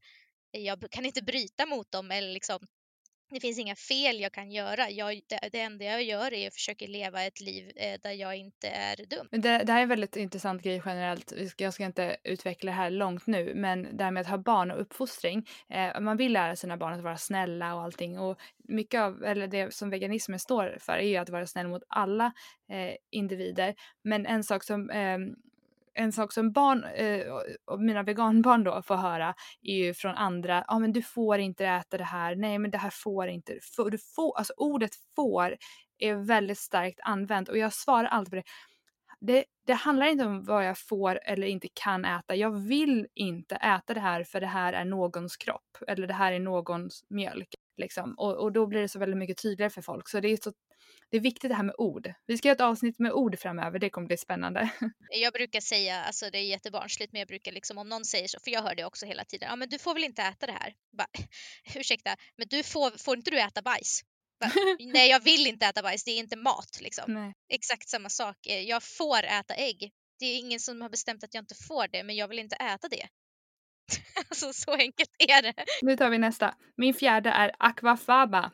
jag 0.51 0.91
kan 0.91 1.05
inte 1.05 1.24
bryta 1.24 1.65
mot 1.65 1.91
dem 1.91 2.12
eller 2.12 2.33
liksom 2.33 2.67
det 3.29 3.39
finns 3.39 3.60
inga 3.60 3.75
fel 3.75 4.19
jag 4.19 4.31
kan 4.31 4.51
göra. 4.51 4.89
Jag, 4.89 5.22
det, 5.27 5.50
det 5.51 5.62
enda 5.62 5.86
jag 5.86 6.03
gör 6.03 6.34
är 6.34 6.48
att 6.48 6.53
försöka 6.53 6.86
leva 6.86 7.24
ett 7.24 7.41
liv 7.41 7.72
eh, 7.75 8.00
där 8.03 8.12
jag 8.12 8.36
inte 8.36 8.67
är 8.67 8.96
dum. 8.96 9.27
Det, 9.31 9.39
det, 9.39 9.72
här 9.72 9.79
är 9.79 9.84
en 9.84 9.89
väldigt 9.89 10.15
intressant 10.15 10.63
grej 10.63 10.81
generellt. 10.86 11.34
Jag 11.57 11.74
ska 11.74 11.86
inte 11.86 12.17
utveckla 12.24 12.72
det 12.72 12.75
här 12.75 12.89
långt 12.89 13.27
nu, 13.27 13.53
men 13.55 13.98
det 13.98 14.03
här 14.03 14.12
med 14.12 14.22
att 14.22 14.27
ha 14.27 14.38
barn 14.38 14.72
och 14.72 14.81
uppfostring. 14.81 15.48
Eh, 15.69 16.00
man 16.00 16.17
vill 16.17 16.34
lära 16.34 16.55
sina 16.55 16.77
barn 16.77 16.93
att 16.93 17.03
vara 17.03 17.17
snälla 17.17 17.75
och 17.75 17.81
allting 17.81 18.19
och 18.19 18.39
mycket 18.67 19.01
av, 19.01 19.24
eller 19.24 19.48
det 19.48 19.74
som 19.74 19.89
veganismen 19.89 20.39
står 20.39 20.77
för 20.79 20.93
är 20.93 21.07
ju 21.07 21.17
att 21.17 21.29
vara 21.29 21.48
snäll 21.48 21.67
mot 21.67 21.84
alla 21.88 22.25
eh, 22.69 22.96
individer. 23.12 23.75
Men 24.03 24.25
en 24.25 24.43
sak 24.43 24.63
som 24.63 24.89
ehm, 24.89 25.36
en 25.98 26.12
sak 26.12 26.34
som 26.34 26.51
barn 26.51 26.84
eh, 26.84 27.22
och 27.66 27.80
mina 27.82 28.04
veganbarn 28.04 28.63
då 28.63 28.82
får 28.82 28.96
höra 28.96 29.34
är 29.62 29.75
ju 29.75 29.94
från 29.94 30.16
andra, 30.16 30.56
ja 30.56 30.63
ah, 30.68 30.80
men 30.80 30.94
du 30.94 31.01
får 31.01 31.39
inte 31.39 31.66
äta 31.66 31.98
det 31.98 32.04
här, 32.04 32.36
nej 32.36 32.60
men 32.60 32.72
det 32.72 32.77
här 32.77 32.89
får 32.89 33.27
inte, 33.27 33.60
du 33.92 33.98
får, 34.16 34.38
alltså 34.38 34.54
ordet 34.58 34.92
får 35.16 35.58
är 35.98 36.16
väldigt 36.16 36.60
starkt 36.60 37.00
använt 37.04 37.50
och 37.50 37.58
jag 37.58 37.74
svarar 37.74 38.08
alltid 38.08 38.30
på 38.30 38.36
det. 38.36 38.44
det. 39.20 39.46
Det 39.66 39.74
handlar 39.74 40.08
inte 40.08 40.25
om 40.25 40.44
vad 40.44 40.66
jag 40.66 40.77
får 40.77 41.20
eller 41.24 41.48
inte 41.48 41.68
kan 41.74 42.06
äta. 42.06 42.36
Jag 42.36 42.51
vill 42.51 43.08
inte 43.16 43.56
äta 43.56 43.94
det 43.94 44.00
här 44.00 44.24
för 44.24 44.42
det 44.42 44.48
här 44.48 44.74
är 44.74 44.86
någons 44.86 45.38
kropp 45.38 45.77
eller 45.88 46.08
det 46.08 46.13
här 46.13 46.32
är 46.32 46.39
någons 46.39 47.06
mjölk. 47.10 47.56
Liksom. 47.77 48.13
Och, 48.17 48.36
och 48.36 48.51
då 48.51 48.67
blir 48.67 48.81
det 48.81 48.89
så 48.89 49.00
väldigt 49.00 49.17
mycket 49.17 49.41
tydligare 49.41 49.69
för 49.69 49.81
folk. 49.81 50.10
Så 50.10 50.19
det 50.19 50.29
är 50.29 50.38
så 50.38 50.53
det 51.10 51.17
är 51.17 51.22
viktigt 51.22 51.50
det 51.50 51.55
här 51.55 51.63
med 51.63 51.75
ord. 51.77 52.13
Vi 52.25 52.38
ska 52.38 52.48
göra 52.48 52.55
ett 52.55 52.62
avsnitt 52.62 53.00
med 53.00 53.12
ord 53.12 53.39
framöver, 53.39 53.79
det 53.79 53.89
kommer 53.89 54.07
bli 54.07 54.17
spännande. 54.17 54.69
Jag 55.10 55.34
brukar 55.34 55.62
säga, 55.62 56.03
alltså 56.03 56.29
det 56.29 56.38
är 56.38 56.43
jättebarnsligt, 56.43 57.13
men 57.13 57.19
jag 57.19 57.27
brukar 57.27 57.51
liksom 57.51 57.77
om 57.77 57.89
någon 57.89 58.05
säger 58.05 58.27
så, 58.27 58.39
för 58.43 58.51
jag 58.51 58.62
hör 58.62 58.75
det 58.75 58.86
också 58.86 59.05
hela 59.05 59.25
tiden, 59.25 59.50
ja 59.50 59.55
men 59.55 59.69
du 59.69 59.79
får 59.79 59.93
väl 59.93 60.03
inte 60.03 60.22
äta 60.22 60.46
det 60.46 60.51
här? 60.51 60.74
Bara, 60.98 61.07
Ursäkta, 61.75 62.15
men 62.38 62.48
du 62.50 62.63
får, 62.63 63.03
får 63.03 63.17
inte 63.17 63.31
du 63.31 63.39
äta 63.39 63.62
bajs? 63.62 64.01
Bara, 64.39 64.51
Nej, 64.79 65.10
jag 65.10 65.24
vill 65.24 65.48
inte 65.48 65.65
äta 65.65 65.81
bajs, 65.81 66.03
det 66.03 66.12
är 66.12 66.17
inte 66.17 66.36
mat 66.36 66.79
liksom. 66.81 67.13
Nej. 67.13 67.34
Exakt 67.50 67.89
samma 67.89 68.10
sak, 68.10 68.38
jag 68.43 68.84
får 68.84 69.24
äta 69.24 69.53
ägg. 69.53 69.91
Det 70.19 70.25
är 70.25 70.38
ingen 70.38 70.60
som 70.60 70.81
har 70.81 70.89
bestämt 70.89 71.24
att 71.24 71.34
jag 71.34 71.41
inte 71.41 71.55
får 71.67 71.88
det, 71.88 72.03
men 72.03 72.15
jag 72.15 72.27
vill 72.27 72.39
inte 72.39 72.55
äta 72.55 72.88
det. 72.88 73.07
alltså 74.29 74.53
så 74.53 74.72
enkelt 74.72 75.10
är 75.20 75.41
det. 75.41 75.53
Nu 75.82 75.98
tar 75.98 76.10
vi 76.10 76.17
nästa. 76.17 76.53
Min 76.75 76.94
fjärde 76.94 77.29
är 77.29 77.51
aquafaba. 77.58 78.51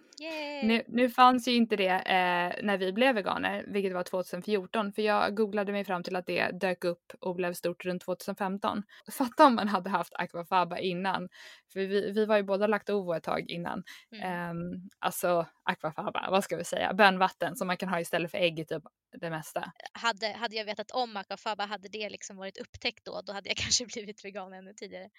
Nu, 0.63 0.83
nu 0.87 1.09
fanns 1.09 1.47
ju 1.47 1.51
inte 1.55 1.75
det 1.75 1.89
eh, 1.89 2.63
när 2.63 2.77
vi 2.77 2.93
blev 2.93 3.15
veganer, 3.15 3.63
vilket 3.67 3.93
var 3.93 4.03
2014, 4.03 4.93
för 4.93 5.01
jag 5.01 5.35
googlade 5.35 5.71
mig 5.71 5.85
fram 5.85 6.03
till 6.03 6.15
att 6.15 6.25
det 6.25 6.51
dök 6.51 6.83
upp 6.83 7.11
och 7.19 7.35
blev 7.35 7.53
stort 7.53 7.85
runt 7.85 8.01
2015. 8.01 8.83
Fatta 9.11 9.45
om 9.45 9.55
man 9.55 9.67
hade 9.67 9.89
haft 9.89 10.13
aquafaba 10.15 10.79
innan, 10.79 11.29
för 11.73 11.79
vi, 11.79 12.11
vi 12.11 12.25
var 12.25 12.37
ju 12.37 12.43
båda 12.43 12.67
lagt 12.67 12.89
ovo 12.89 13.13
ett 13.13 13.23
tag 13.23 13.49
innan. 13.49 13.83
Mm. 14.11 14.23
Eh, 14.23 14.79
alltså 14.99 15.45
aquafaba, 15.63 16.27
vad 16.31 16.43
ska 16.43 16.57
vi 16.57 16.63
säga, 16.63 16.93
bönvatten 16.93 17.55
som 17.55 17.67
man 17.67 17.77
kan 17.77 17.89
ha 17.89 17.99
istället 17.99 18.31
för 18.31 18.37
ägg 18.37 18.67
typ 18.67 18.83
det 19.19 19.29
mesta. 19.29 19.71
Hade, 19.93 20.27
hade 20.27 20.55
jag 20.55 20.65
vetat 20.65 20.91
om 20.91 21.17
aquafaba, 21.17 21.65
hade 21.65 21.89
det 21.89 22.09
liksom 22.09 22.37
varit 22.37 22.57
upptäckt 22.57 23.05
då, 23.05 23.21
då 23.21 23.33
hade 23.33 23.49
jag 23.49 23.57
kanske 23.63 23.85
blivit 23.85 24.25
vegan 24.25 24.53
ännu 24.53 24.73
tidigare. 24.73 25.09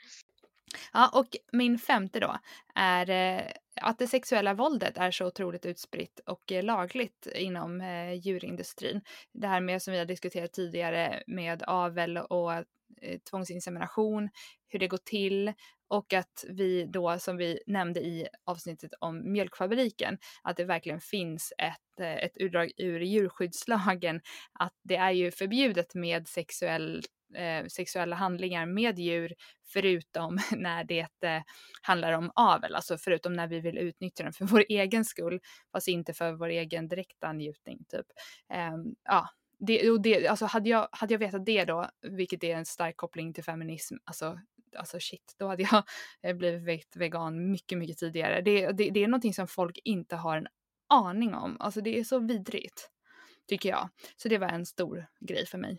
Ja, 0.96 1.10
och 1.12 1.36
min 1.52 1.78
femte 1.78 2.20
då 2.20 2.38
är 2.74 3.10
eh, 3.10 3.46
att 3.80 3.98
det 3.98 4.06
sexuella 4.06 4.54
våldet 4.54 4.98
är 4.98 5.10
så 5.10 5.26
otroligt 5.26 5.66
utspritt 5.66 6.20
och 6.26 6.52
eh, 6.52 6.64
lagligt 6.64 7.26
inom 7.34 7.80
eh, 7.80 8.12
djurindustrin. 8.12 9.00
Det 9.32 9.46
här 9.46 9.60
med 9.60 9.82
som 9.82 9.92
vi 9.92 9.98
har 9.98 10.06
diskuterat 10.06 10.52
tidigare 10.52 11.22
med 11.26 11.62
avel 11.66 12.18
och 12.18 12.52
tvångsinsemination, 13.30 14.28
hur 14.68 14.78
det 14.78 14.88
går 14.88 14.98
till 15.04 15.52
och 15.88 16.12
att 16.12 16.44
vi 16.48 16.84
då 16.84 17.18
som 17.18 17.36
vi 17.36 17.58
nämnde 17.66 18.00
i 18.00 18.28
avsnittet 18.44 18.90
om 19.00 19.32
mjölkfabriken, 19.32 20.18
att 20.42 20.56
det 20.56 20.64
verkligen 20.64 21.00
finns 21.00 21.52
ett, 21.58 22.00
ett 22.00 22.36
utdrag 22.36 22.72
ur 22.76 23.00
djurskyddslagen 23.00 24.20
att 24.52 24.74
det 24.82 24.96
är 24.96 25.10
ju 25.10 25.30
förbjudet 25.30 25.94
med 25.94 26.28
sexuellt 26.28 27.06
eh, 27.36 27.66
sexuella 27.66 28.16
handlingar 28.16 28.66
med 28.66 28.98
djur 28.98 29.34
förutom 29.66 30.38
när 30.56 30.84
det 30.84 31.22
eh, 31.22 31.42
handlar 31.82 32.12
om 32.12 32.30
avel, 32.34 32.74
alltså 32.74 32.98
förutom 32.98 33.32
när 33.32 33.46
vi 33.46 33.60
vill 33.60 33.78
utnyttja 33.78 34.24
den 34.24 34.32
för 34.32 34.44
vår 34.50 34.64
egen 34.68 35.04
skull, 35.04 35.40
fast 35.72 35.88
inte 35.88 36.14
för 36.14 36.32
vår 36.32 36.48
egen 36.48 36.88
direkta 36.88 37.32
njutning 37.32 37.84
typ. 37.88 38.06
Eh, 38.52 38.74
ja, 39.04 39.28
det, 39.58 39.90
och 39.90 40.00
det, 40.00 40.28
alltså 40.28 40.46
hade 40.46 40.70
jag, 40.70 40.88
hade 40.92 41.14
jag 41.14 41.18
vetat 41.18 41.46
det 41.46 41.64
då, 41.64 41.90
vilket 42.02 42.44
är 42.44 42.56
en 42.56 42.66
stark 42.66 42.96
koppling 42.96 43.32
till 43.32 43.44
feminism, 43.44 43.96
alltså, 44.04 44.40
alltså 44.76 45.00
shit, 45.00 45.34
då 45.38 45.46
hade 45.46 45.62
jag 45.62 45.82
eh, 46.22 46.36
blivit 46.36 46.96
vegan 46.96 47.50
mycket, 47.50 47.78
mycket 47.78 47.98
tidigare. 47.98 48.40
Det, 48.40 48.72
det, 48.72 48.90
det 48.90 49.04
är 49.04 49.08
någonting 49.08 49.34
som 49.34 49.48
folk 49.48 49.78
inte 49.84 50.16
har 50.16 50.36
en 50.36 50.46
aning 50.88 51.34
om, 51.34 51.56
alltså 51.60 51.80
det 51.80 51.98
är 51.98 52.04
så 52.04 52.18
vidrigt, 52.18 52.90
tycker 53.48 53.68
jag. 53.68 53.88
Så 54.16 54.28
det 54.28 54.38
var 54.38 54.48
en 54.48 54.66
stor 54.66 55.06
grej 55.20 55.46
för 55.46 55.58
mig. 55.58 55.78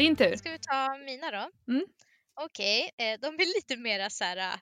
Din 0.00 0.16
tur. 0.16 0.36
Ska 0.36 0.50
vi 0.50 0.58
ta 0.58 0.98
mina 0.98 1.30
då? 1.30 1.72
Mm. 1.72 1.86
Okej, 2.34 2.90
okay. 2.94 3.06
Eh, 3.06 3.20
de 3.20 3.36
blir 3.36 3.46
lite 3.46 3.76
mera 3.76 4.10
så 4.10 4.24
här 4.24 4.36
äh, 4.36 4.58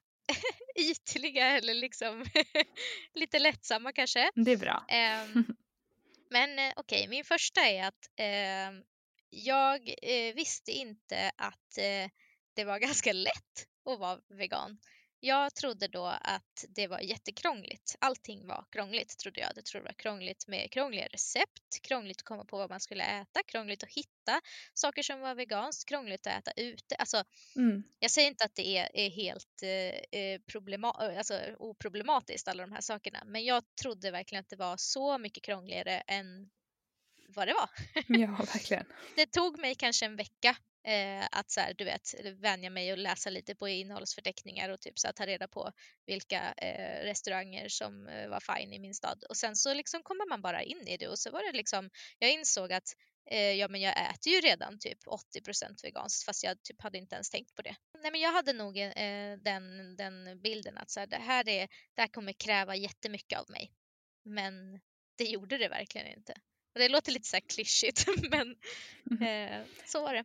ytliga 0.90 1.46
eller 1.46 1.74
liksom 1.74 2.24
lite 3.14 3.38
lättsamma 3.38 3.92
kanske. 3.92 4.30
Det 4.34 4.52
är 4.52 4.56
bra. 4.56 4.86
Um, 5.34 5.56
men 6.30 6.58
eh, 6.58 6.72
okej, 6.76 6.98
okay, 6.98 7.08
min 7.08 7.24
första 7.24 7.60
är 7.60 7.84
att 7.84 8.10
eh, 8.16 8.82
jag 9.30 9.94
eh, 10.02 10.34
visste 10.34 10.72
inte 10.72 11.30
att 11.36 11.78
eh, 11.78 12.10
det 12.54 12.64
var 12.64 12.78
ganska 12.78 13.12
lätt 13.12 13.66
att 13.84 13.98
vara 13.98 14.20
vegan. 14.28 14.78
Jag 15.20 15.54
trodde 15.54 15.88
då 15.88 16.06
att 16.06 16.64
det 16.68 16.86
var 16.86 17.00
jättekrångligt. 17.00 17.96
Allting 17.98 18.46
var 18.46 18.64
krångligt 18.70 19.18
trodde 19.18 19.40
jag. 19.40 19.52
Jag 19.56 19.64
trodde 19.64 19.84
det 19.84 19.88
var 19.88 19.98
krångligt 19.98 20.48
med 20.48 20.70
krångliga 20.70 21.06
recept, 21.06 21.82
krångligt 21.82 22.20
att 22.20 22.24
komma 22.24 22.44
på 22.44 22.58
vad 22.58 22.70
man 22.70 22.80
skulle 22.80 23.04
äta, 23.04 23.42
krångligt 23.46 23.82
att 23.82 23.88
hitta 23.88 24.40
saker 24.74 25.02
som 25.02 25.20
var 25.20 25.34
veganskt, 25.34 25.88
krångligt 25.88 26.26
att 26.26 26.38
äta 26.38 26.50
ute. 26.52 26.94
Alltså, 26.94 27.24
mm. 27.56 27.82
Jag 27.98 28.10
säger 28.10 28.28
inte 28.28 28.44
att 28.44 28.54
det 28.54 28.78
är, 28.78 28.88
är 28.94 29.10
helt 29.10 29.62
eh, 29.62 30.20
eh 30.20 30.40
problema 30.52 30.90
alltså, 30.90 31.40
oproblematiskt 31.58 32.48
alla 32.48 32.66
de 32.66 32.72
här 32.72 32.80
sakerna, 32.80 33.22
men 33.26 33.44
jag 33.44 33.64
trodde 33.82 34.10
verkligen 34.10 34.40
att 34.40 34.48
det 34.48 34.56
var 34.56 34.76
så 34.76 35.18
mycket 35.18 35.42
krångligare 35.42 36.00
än 36.00 36.50
vad 37.28 37.48
det 37.48 37.54
var. 37.54 37.70
Ja, 38.06 38.28
verkligen. 38.54 38.86
det 39.16 39.26
tog 39.26 39.58
mig 39.58 39.74
kanske 39.74 40.06
en 40.06 40.16
vecka 40.16 40.56
Eh, 40.88 41.26
att 41.32 41.50
så 41.50 41.60
här, 41.60 41.74
du 41.74 41.84
vet, 41.84 42.14
vänja 42.36 42.70
mig 42.70 42.92
och 42.92 42.98
läsa 42.98 43.30
lite 43.30 43.54
på 43.54 43.68
innehållsförteckningar 43.68 44.68
och 44.68 44.80
typ 44.80 44.98
så 44.98 45.06
här, 45.06 45.12
ta 45.12 45.26
reda 45.26 45.48
på 45.48 45.72
vilka 46.06 46.52
eh, 46.56 47.04
restauranger 47.04 47.68
som 47.68 48.08
eh, 48.08 48.28
var 48.28 48.40
fine 48.40 48.72
i 48.72 48.78
min 48.78 48.94
stad. 48.94 49.24
Och 49.28 49.36
sen 49.36 49.56
så 49.56 49.74
liksom 49.74 50.02
kommer 50.02 50.28
man 50.28 50.42
bara 50.42 50.62
in 50.62 50.88
i 50.88 50.96
det 50.96 51.08
och 51.08 51.18
så 51.18 51.30
var 51.30 51.42
det 51.42 51.56
liksom, 51.56 51.90
jag 52.18 52.32
insåg 52.32 52.72
att 52.72 52.88
eh, 53.30 53.52
ja 53.52 53.68
men 53.68 53.80
jag 53.80 54.10
äter 54.10 54.32
ju 54.32 54.40
redan 54.40 54.78
typ 54.78 54.98
80% 55.06 55.82
veganskt 55.82 56.24
fast 56.24 56.44
jag 56.44 56.62
typ 56.62 56.82
hade 56.82 56.98
inte 56.98 57.14
ens 57.14 57.30
tänkt 57.30 57.54
på 57.54 57.62
det. 57.62 57.76
Nej 58.02 58.10
men 58.10 58.20
jag 58.20 58.32
hade 58.32 58.52
nog 58.52 58.78
eh, 58.78 59.36
den, 59.38 59.96
den 59.96 60.40
bilden 60.42 60.78
att 60.78 60.90
så 60.90 61.00
här, 61.00 61.06
det, 61.06 61.16
här 61.16 61.48
är, 61.48 61.68
det 61.94 62.00
här 62.00 62.08
kommer 62.08 62.32
kräva 62.32 62.76
jättemycket 62.76 63.38
av 63.38 63.50
mig. 63.50 63.72
Men 64.24 64.80
det 65.16 65.24
gjorde 65.24 65.58
det 65.58 65.68
verkligen 65.68 66.06
inte. 66.06 66.32
Och 66.74 66.80
det 66.80 66.88
låter 66.88 67.12
lite 67.12 67.28
så 67.28 67.36
här 67.36 67.48
klyschigt 67.48 68.06
men 68.30 68.56
eh, 69.28 69.66
så 69.86 70.02
var 70.02 70.14
det. 70.14 70.24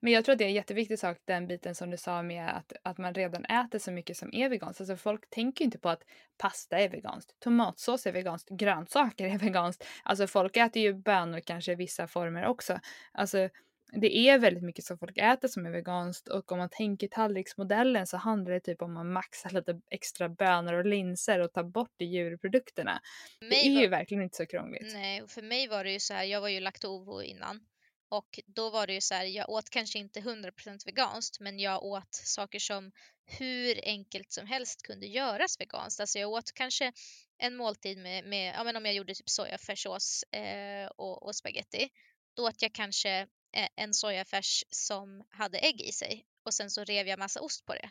Men 0.00 0.12
jag 0.12 0.24
tror 0.24 0.32
att 0.32 0.38
det 0.38 0.44
är 0.44 0.48
en 0.48 0.54
jätteviktig 0.54 0.98
sak, 0.98 1.18
den 1.24 1.46
biten 1.46 1.74
som 1.74 1.90
du 1.90 1.96
sa 1.96 2.22
med 2.22 2.48
att, 2.48 2.72
att 2.82 2.98
man 2.98 3.14
redan 3.14 3.44
äter 3.44 3.78
så 3.78 3.92
mycket 3.92 4.16
som 4.16 4.34
är 4.34 4.48
veganskt. 4.48 4.80
Alltså 4.80 4.96
folk 4.96 5.30
tänker 5.30 5.64
inte 5.64 5.78
på 5.78 5.88
att 5.88 6.02
pasta 6.38 6.78
är 6.78 6.88
veganskt, 6.88 7.40
tomatsås 7.40 8.06
är 8.06 8.12
veganskt, 8.12 8.48
grönsaker 8.48 9.26
är 9.26 9.38
veganskt. 9.46 9.86
Alltså 10.02 10.26
folk 10.26 10.56
äter 10.56 10.82
ju 10.82 10.94
bönor 10.94 11.40
kanske 11.40 11.72
i 11.72 11.74
vissa 11.74 12.06
former 12.06 12.46
också. 12.46 12.80
Alltså 13.12 13.48
det 13.92 14.16
är 14.16 14.38
väldigt 14.38 14.62
mycket 14.62 14.84
som 14.84 14.98
folk 14.98 15.18
äter 15.18 15.48
som 15.48 15.66
är 15.66 15.70
veganskt 15.70 16.28
och 16.28 16.52
om 16.52 16.58
man 16.58 16.68
tänker 16.68 17.08
tallriksmodellen 17.08 18.06
så 18.06 18.16
handlar 18.16 18.52
det 18.52 18.60
typ 18.60 18.82
om 18.82 18.96
att 18.96 19.06
maxa 19.06 19.48
lite 19.48 19.80
extra 19.90 20.28
bönor 20.28 20.74
och 20.74 20.86
linser 20.86 21.40
och 21.40 21.52
ta 21.52 21.64
bort 21.64 21.92
de 21.96 22.04
djurprodukterna. 22.04 23.00
Det 23.40 23.46
är 23.46 23.74
var... 23.74 23.82
ju 23.82 23.88
verkligen 23.88 24.22
inte 24.22 24.36
så 24.36 24.46
krångligt. 24.46 24.92
Nej, 24.92 25.22
och 25.22 25.30
för 25.30 25.42
mig 25.42 25.68
var 25.68 25.84
det 25.84 25.92
ju 25.92 26.00
så 26.00 26.14
här, 26.14 26.24
jag 26.24 26.40
var 26.40 26.48
ju 26.48 26.60
laktovo 26.60 27.22
innan 27.22 27.60
och 28.10 28.40
då 28.46 28.70
var 28.70 28.86
det 28.86 28.92
ju 28.92 29.00
så 29.00 29.14
här, 29.14 29.24
jag 29.24 29.50
åt 29.50 29.70
kanske 29.70 29.98
inte 29.98 30.20
100% 30.20 30.86
veganskt 30.86 31.40
men 31.40 31.58
jag 31.58 31.82
åt 31.82 32.14
saker 32.14 32.58
som 32.58 32.92
hur 33.24 33.80
enkelt 33.84 34.32
som 34.32 34.46
helst 34.46 34.82
kunde 34.82 35.06
göras 35.06 35.60
veganskt. 35.60 36.00
Alltså 36.00 36.18
jag 36.18 36.30
åt 36.30 36.52
kanske 36.52 36.92
en 37.38 37.56
måltid 37.56 37.98
med, 37.98 38.24
med 38.24 38.54
ja 38.54 38.64
men 38.64 38.76
om 38.76 38.84
jag 38.84 38.94
gjorde 38.94 39.14
typ 39.14 39.30
sojafärssås 39.30 40.22
eh, 40.22 40.86
och, 40.86 41.22
och 41.22 41.36
spaghetti. 41.36 41.88
Då 42.36 42.48
åt 42.48 42.62
jag 42.62 42.72
kanske 42.72 43.10
eh, 43.52 43.68
en 43.76 43.94
sojafärs 43.94 44.64
som 44.70 45.24
hade 45.30 45.58
ägg 45.58 45.80
i 45.80 45.92
sig 45.92 46.26
och 46.44 46.54
sen 46.54 46.70
så 46.70 46.84
rev 46.84 47.08
jag 47.08 47.18
massa 47.18 47.40
ost 47.40 47.66
på 47.66 47.74
det. 47.74 47.90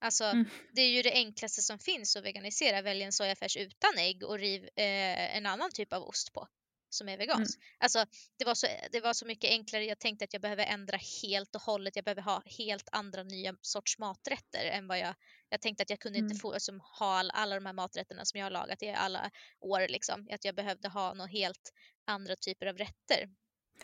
Alltså 0.00 0.24
mm. 0.24 0.50
det 0.72 0.82
är 0.82 0.90
ju 0.90 1.02
det 1.02 1.12
enklaste 1.12 1.62
som 1.62 1.78
finns 1.78 2.16
att 2.16 2.24
veganisera. 2.24 2.82
Välj 2.82 3.02
en 3.02 3.12
sojafärs 3.12 3.56
utan 3.56 3.98
ägg 3.98 4.22
och 4.24 4.38
riv 4.38 4.64
eh, 4.64 5.36
en 5.36 5.46
annan 5.46 5.70
typ 5.72 5.92
av 5.92 6.02
ost 6.02 6.32
på 6.32 6.48
som 6.94 7.08
är 7.08 7.18
vegansk. 7.18 7.58
Mm. 7.58 7.66
Alltså, 7.78 8.04
det, 8.38 8.44
var 8.44 8.54
så, 8.54 8.66
det 8.92 9.00
var 9.00 9.12
så 9.12 9.26
mycket 9.26 9.50
enklare. 9.50 9.84
Jag 9.84 9.98
tänkte 9.98 10.24
att 10.24 10.32
jag 10.32 10.42
behöver 10.42 10.64
ändra 10.64 10.98
helt 11.22 11.54
och 11.54 11.62
hållet. 11.62 11.96
Jag 11.96 12.04
behöver 12.04 12.22
ha 12.22 12.42
helt 12.58 12.88
andra 12.92 13.22
nya 13.22 13.56
sorts 13.60 13.98
maträtter 13.98 14.64
än 14.64 14.86
vad 14.86 14.98
jag... 14.98 15.14
Jag 15.48 15.60
tänkte 15.60 15.82
att 15.82 15.90
jag 15.90 15.98
kunde 15.98 16.18
mm. 16.18 16.30
inte 16.30 16.40
få 16.40 16.52
liksom, 16.52 16.80
ha 16.80 17.18
all, 17.18 17.30
alla 17.34 17.54
de 17.54 17.66
här 17.66 17.72
maträtterna 17.72 18.24
som 18.24 18.38
jag 18.38 18.46
har 18.46 18.50
lagat 18.50 18.82
i 18.82 18.88
alla 18.88 19.30
år. 19.60 19.88
Liksom. 19.88 20.28
Att 20.30 20.44
jag 20.44 20.54
behövde 20.54 20.88
ha 20.88 21.14
något 21.14 21.30
helt 21.30 21.72
andra 22.06 22.36
typer 22.36 22.66
av 22.66 22.76
rätter. 22.76 23.28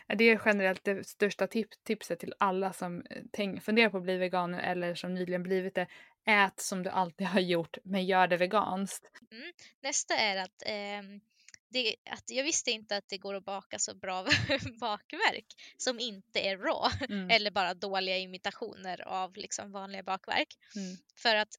Det 0.07 0.23
är 0.23 0.41
generellt 0.45 0.83
det 0.83 1.07
största 1.07 1.47
tip 1.47 1.83
tipset 1.83 2.19
till 2.19 2.33
alla 2.39 2.73
som 2.73 3.03
eh, 3.09 3.23
tänk, 3.31 3.63
funderar 3.63 3.89
på 3.89 3.97
att 3.97 4.03
bli 4.03 4.17
veganer 4.17 4.59
eller 4.59 4.95
som 4.95 5.13
nyligen 5.13 5.43
blivit 5.43 5.75
det. 5.75 5.87
Ät 6.25 6.59
som 6.59 6.83
du 6.83 6.89
alltid 6.89 7.27
har 7.27 7.39
gjort, 7.39 7.77
men 7.83 8.05
gör 8.05 8.27
det 8.27 8.37
veganskt. 8.37 9.11
Mm. 9.31 9.51
Nästa 9.81 10.15
är 10.15 10.37
att 10.37 10.63
eh, 10.65 11.19
det, 11.69 11.95
att 12.09 12.23
jag 12.27 12.43
visste 12.43 12.71
inte 12.71 12.97
att 12.97 13.09
det 13.09 13.17
går 13.17 13.33
att 13.33 13.45
baka 13.45 13.79
så 13.79 13.95
bra 13.95 14.23
bakverk 14.79 15.45
som 15.77 15.99
inte 15.99 16.39
är 16.39 16.57
raw 16.57 17.05
mm. 17.09 17.29
eller 17.29 17.51
bara 17.51 17.73
dåliga 17.73 18.17
imitationer 18.17 19.01
av 19.07 19.35
liksom 19.35 19.71
vanliga 19.71 20.03
bakverk. 20.03 20.57
Mm. 20.75 20.97
För 21.15 21.35
att 21.35 21.55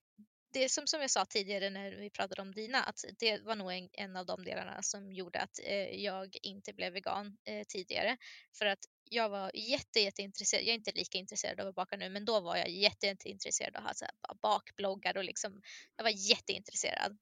det 0.53 0.65
är 0.65 0.69
som, 0.69 0.87
som 0.87 1.01
jag 1.01 1.11
sa 1.11 1.25
tidigare 1.25 1.71
när 1.71 1.91
vi 1.91 2.11
pratade 2.11 2.43
om 2.43 2.55
dina, 2.55 2.83
att 2.83 3.05
det 3.19 3.39
var 3.43 3.57
nog 3.57 3.73
en, 3.73 3.89
en 3.93 4.17
av 4.17 4.27
de 4.27 4.45
delarna 4.45 4.83
som 4.83 5.13
gjorde 5.13 5.41
att 5.41 5.59
eh, 5.65 6.05
jag 6.05 6.37
inte 6.43 6.73
blev 6.73 6.93
vegan 6.93 7.37
eh, 7.45 7.65
tidigare. 7.69 8.17
För 8.59 8.67
att 8.67 8.79
jag 9.05 9.29
var 9.29 9.51
jätte, 9.55 10.01
jätteintresserad, 10.01 10.63
jag 10.63 10.71
är 10.71 10.75
inte 10.75 10.93
lika 10.93 11.19
intresserad 11.19 11.61
av 11.61 11.69
att 11.69 11.75
baka 11.75 11.97
nu, 11.97 12.09
men 12.09 12.25
då 12.25 12.41
var 12.41 12.57
jag 12.57 12.69
jätte, 12.69 13.07
jätteintresserad 13.07 13.77
av 13.77 13.83
att 13.83 13.89
ha 13.89 13.95
så 13.95 14.05
här, 14.05 14.35
bakbloggar 14.43 15.17
och 15.17 15.25
liksom, 15.25 15.63
jag 15.97 16.05
var 16.05 16.31
jätteintresserad. 16.31 17.19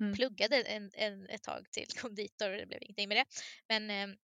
Mm. 0.00 0.14
Pluggade 0.14 0.62
en, 0.62 0.90
en, 0.94 1.28
ett 1.28 1.42
tag 1.42 1.70
till 1.70 1.86
konditor, 2.00 2.48
det 2.48 2.66
blev 2.66 2.82
ingenting 2.82 3.08
med 3.08 3.16
det. 3.16 3.24
Men 3.68 3.90
ehm, 3.90 4.16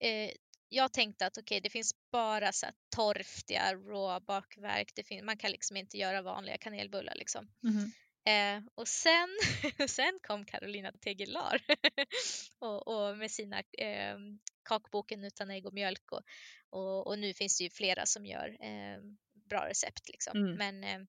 eh, 0.00 0.30
jag 0.68 0.92
tänkte 0.92 1.26
att 1.26 1.38
okej, 1.38 1.42
okay, 1.42 1.60
det 1.60 1.70
finns 1.70 1.94
bara 2.12 2.52
så 2.52 2.66
här 2.66 2.74
torftiga 2.96 3.74
raw 3.74 4.24
bakverk. 4.26 4.92
Det 4.94 5.04
finns, 5.04 5.22
man 5.22 5.36
kan 5.36 5.50
liksom 5.50 5.76
inte 5.76 5.98
göra 5.98 6.22
vanliga 6.22 6.58
kanelbullar 6.58 7.14
liksom. 7.14 7.48
Mm. 7.64 7.92
Eh, 8.24 8.62
och 8.74 8.88
sen, 8.88 9.28
sen 9.88 10.18
kom 10.22 10.44
Carolina 10.44 10.92
Tegelar 10.92 11.62
och, 12.58 12.88
och, 12.88 13.18
med 13.18 13.30
sina 13.30 13.58
eh, 13.58 14.18
kakboken 14.62 15.24
utan 15.24 15.50
ägg 15.50 15.66
och 15.66 15.74
mjölk 15.74 16.12
och, 16.12 16.22
och, 16.70 17.06
och, 17.06 17.18
nu 17.18 17.34
finns 17.34 17.58
det 17.58 17.64
ju 17.64 17.70
flera 17.70 18.06
som 18.06 18.26
gör 18.26 18.48
eh, 18.48 19.00
bra 19.48 19.68
recept 19.68 20.08
liksom. 20.08 20.38
Mm. 20.38 20.54
Men 20.54 20.84
ehm, 20.84 21.06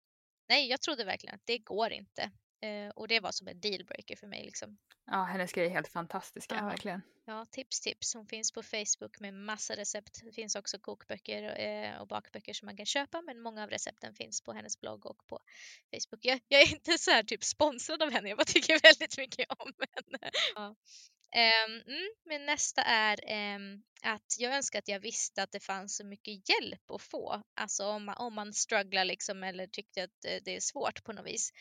nej, 0.50 0.70
jag 0.70 0.82
trodde 0.82 1.04
verkligen 1.04 1.36
att 1.36 1.46
det 1.46 1.58
går 1.58 1.92
inte. 1.92 2.32
Eh, 2.62 2.90
och 2.90 3.08
det 3.08 3.20
var 3.20 3.32
som 3.32 3.48
en 3.48 3.60
dealbreaker 3.60 4.16
för 4.16 4.28
mig. 4.28 4.46
Liksom. 4.46 4.78
Ja, 5.06 5.24
hennes 5.24 5.52
grejer 5.52 5.70
är 5.70 5.74
helt 5.74 5.88
fantastiska, 5.88 6.56
ja. 6.56 6.66
verkligen. 6.66 7.02
Ja, 7.26 7.46
tips 7.46 7.82
tips. 7.82 8.14
Hon 8.14 8.28
finns 8.28 8.52
på 8.52 8.64
Facebook 8.64 9.20
med 9.20 9.34
massa 9.34 9.76
recept. 9.76 10.22
Det 10.24 10.32
finns 10.32 10.56
också 10.56 10.80
kokböcker 10.80 11.60
eh, 11.60 12.02
och 12.02 12.08
bakböcker 12.08 12.54
som 12.54 12.66
man 12.66 12.78
kan 12.78 12.86
köpa, 12.86 13.22
men 13.22 13.42
många 13.42 13.64
av 13.64 13.70
recepten 13.70 14.14
finns 14.14 14.42
på 14.42 14.54
hennes 14.54 14.80
blogg 14.80 15.06
och 15.06 15.28
på 15.28 15.40
Facebook. 15.92 16.20
Jag, 16.26 16.40
jag 16.48 16.62
är 16.62 16.72
inte 16.74 16.98
så 16.98 17.12
här 17.12 17.24
typ 17.24 17.44
sponsrad 17.44 18.04
av 18.04 18.12
henne, 18.12 18.30
jag 18.30 18.38
bara 18.38 18.46
tycker 18.46 18.80
väldigt 18.84 19.18
mycket 19.18 19.46
om 19.60 19.74
henne. 19.80 20.32
Ja. 20.56 20.76
Um, 21.36 21.82
mm, 21.88 22.10
men 22.26 22.46
nästa 22.46 22.82
är 22.82 23.20
um, 23.56 23.84
att 24.02 24.36
jag 24.40 24.56
önskar 24.56 24.80
att 24.80 24.88
jag 24.88 25.00
visste 25.00 25.44
att 25.44 25.52
det 25.52 25.60
fanns 25.60 25.96
så 25.96 26.06
mycket 26.06 26.50
hjälp 26.50 26.92
att 26.92 27.02
få. 27.02 27.44
Alltså 27.56 27.86
om 27.86 28.06
man, 28.06 28.16
om 28.18 28.36
man 28.36 28.54
strugglar 28.54 29.06
liksom 29.06 29.44
eller 29.44 29.68
tyckte 29.68 30.04
att 30.04 30.22
det 30.22 30.56
är 30.56 30.60
svårt 30.60 31.04
på 31.04 31.14
något 31.14 31.26
vis. 31.26 31.52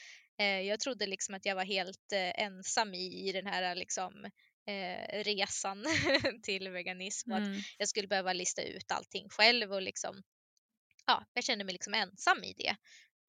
Eh, 0.41 0.61
jag 0.61 0.81
trodde 0.81 1.07
liksom 1.07 1.35
att 1.35 1.47
jag 1.47 1.55
var 1.55 1.65
helt 1.65 2.13
eh, 2.13 2.43
ensam 2.45 2.95
i, 2.95 3.29
i 3.29 3.33
den 3.33 3.47
här 3.47 3.75
liksom, 3.75 4.25
eh, 4.67 5.23
resan 5.25 5.85
till 6.43 6.69
veganism. 6.69 7.33
Mm. 7.33 7.53
Att 7.53 7.59
jag 7.79 7.89
skulle 7.89 8.09
behöva 8.09 8.33
lista 8.33 8.63
ut 8.63 8.93
allting 8.93 9.29
själv 9.29 9.73
och 9.73 9.83
liksom, 9.83 10.23
ja, 11.07 11.25
jag 11.33 11.45
kände 11.45 11.65
mig 11.65 11.73
liksom 11.73 11.95
ensam 11.95 12.45
i 12.45 12.53
det. 12.53 12.77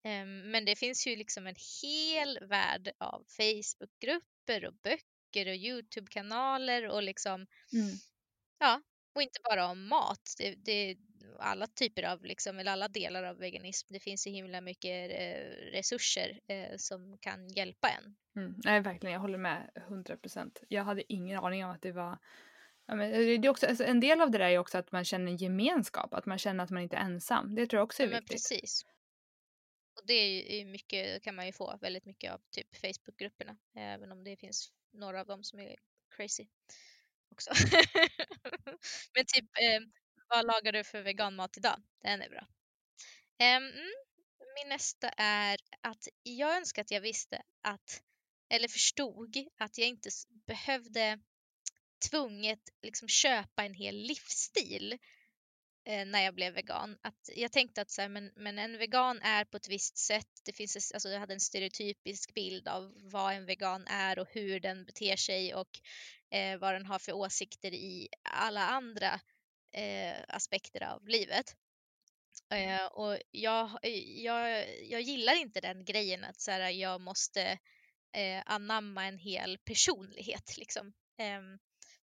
Ehm, 0.04 0.52
men 0.52 0.65
det 0.65 0.76
finns 0.76 1.08
ju 1.08 1.15
liksom 1.15 1.47
en 1.47 1.56
hel 1.82 2.39
värld 2.47 2.91
av 2.97 3.26
Facebookgrupper 3.38 4.65
och 4.65 4.74
böcker 4.74 5.47
och 5.47 5.56
Youtube-kanaler 5.56 6.88
och 6.88 7.04
liksom, 7.04 7.47
mm. 7.74 7.95
ja, 8.60 8.82
och 9.15 9.21
inte 9.21 9.39
bara 9.43 9.67
om 9.67 9.88
mat. 9.88 10.34
Det, 10.38 10.56
det, 10.56 10.97
alla 11.39 11.67
typer 11.67 12.03
av, 12.03 12.25
liksom, 12.25 12.60
eller 12.60 12.71
alla 12.71 12.88
delar 12.88 13.23
av 13.23 13.38
veganism. 13.38 13.93
Det 13.93 13.99
finns 13.99 14.23
så 14.23 14.29
himla 14.29 14.62
mycket 14.62 15.12
eh, 15.12 15.71
resurser 15.71 16.39
eh, 16.47 16.77
som 16.77 17.17
kan 17.17 17.49
hjälpa 17.49 17.89
en. 17.89 18.15
Mm, 18.36 18.55
nej, 18.63 18.81
verkligen. 18.81 19.13
Jag 19.13 19.19
håller 19.19 19.38
med 19.38 19.71
100 19.75 20.17
procent. 20.17 20.63
Jag 20.67 20.84
hade 20.84 21.13
ingen 21.13 21.39
aning 21.39 21.65
om 21.65 21.71
att 21.71 21.81
det 21.81 21.91
var 21.91 22.17
Ja, 22.86 22.95
men 22.95 23.12
det 23.12 23.47
är 23.47 23.49
också, 23.49 23.67
alltså 23.67 23.84
en 23.84 23.99
del 23.99 24.21
av 24.21 24.31
det 24.31 24.38
där 24.38 24.49
är 24.49 24.57
också 24.57 24.77
att 24.77 24.91
man 24.91 25.05
känner 25.05 25.31
gemenskap, 25.31 26.13
att 26.13 26.25
man 26.25 26.38
känner 26.38 26.63
att 26.63 26.69
man 26.69 26.81
inte 26.84 26.95
är 26.95 27.01
ensam. 27.01 27.55
Det 27.55 27.67
tror 27.67 27.77
jag 27.77 27.84
också 27.84 28.03
är 28.03 28.07
ja, 28.07 28.19
viktigt. 28.19 28.31
precis. 28.31 28.86
Och 29.95 30.07
det 30.07 30.13
är 30.13 30.60
ju 30.60 30.65
mycket, 30.65 31.23
kan 31.23 31.36
man 31.36 31.45
ju 31.45 31.51
få 31.51 31.77
väldigt 31.81 32.05
mycket 32.05 32.34
av 32.34 32.41
typ 32.51 32.75
Facebookgrupperna, 32.75 33.57
även 33.75 34.12
om 34.12 34.23
det 34.23 34.38
finns 34.38 34.71
några 34.93 35.21
av 35.21 35.27
dem 35.27 35.43
som 35.43 35.60
är 35.60 35.75
crazy 36.15 36.47
också. 37.31 37.51
Men 39.15 39.25
typ, 39.25 39.45
eh, 39.45 39.81
vad 40.32 40.46
lagar 40.46 40.72
du 40.72 40.84
för 40.84 41.02
veganmat 41.02 41.58
idag? 41.58 41.82
Den 42.02 42.22
är 42.22 42.30
bra. 42.30 42.48
Um, 43.58 43.72
min 44.56 44.70
nästa 44.70 45.10
är 45.17 45.60
att 45.82 46.08
jag 46.24 46.58
önskar 46.58 46.82
att 46.82 46.91
jag 46.91 47.02
visste 47.02 47.41
att, 47.62 48.04
eller 48.50 48.67
förstod 48.67 49.38
att 49.58 49.78
jag 49.78 49.88
inte 49.88 50.10
behövde 50.48 51.20
tvunget 52.10 52.60
liksom 52.82 53.08
köpa 53.08 53.63
en 53.63 53.74
hel 53.74 53.96
livsstil 53.96 54.98
eh, 55.86 56.06
när 56.06 56.22
jag 56.22 56.36
blev 56.36 56.54
vegan. 56.54 56.98
Att 57.02 57.30
jag 57.36 57.52
tänkte 57.52 57.82
att 57.82 57.91
så 57.91 58.02
här, 58.02 58.10
men, 58.10 58.32
men 58.36 58.60
en 58.60 58.78
vegan 58.78 59.22
är 59.22 59.46
på 59.46 59.58
ett 59.58 59.70
visst 59.70 59.98
sätt. 59.98 60.41
Det 60.46 60.54
finns, 60.54 60.91
alltså, 60.91 61.10
jag 61.10 61.20
hade 61.20 61.34
en 61.34 61.39
stereotypisk 61.39 62.34
bild 62.34 62.67
av 62.67 62.94
vad 63.12 63.34
en 63.34 63.46
vegan 63.46 63.88
är 63.88 64.20
och 64.20 64.28
hur 64.30 64.60
den 64.60 64.86
beter 64.86 65.15
sig 65.15 65.56
och 65.56 65.80
eh, 66.32 66.58
vad 66.58 66.74
den 66.74 66.86
har 66.86 67.00
för 67.00 67.13
åsikter 67.13 67.74
i 67.74 68.08
alla 68.24 68.67
andra 68.67 69.20
eh, 69.73 70.15
aspekter 70.27 70.84
av 70.84 71.07
livet. 71.07 71.55
Eh, 72.53 72.86
och 72.86 73.17
jag, 73.31 73.69
jag, 74.15 74.65
jag 74.84 75.01
gillar 75.01 75.36
inte 75.36 75.62
den 75.62 75.86
grejen 75.86 76.23
att 76.23 76.41
så 76.41 76.51
här, 76.51 76.69
jag 76.69 77.01
måste 77.01 77.41
eh, 78.13 78.43
anamma 78.45 79.05
en 79.05 79.17
hel 79.17 79.57
personlighet. 79.57 80.57
Liksom. 80.57 80.93
Ehm, 81.17 81.60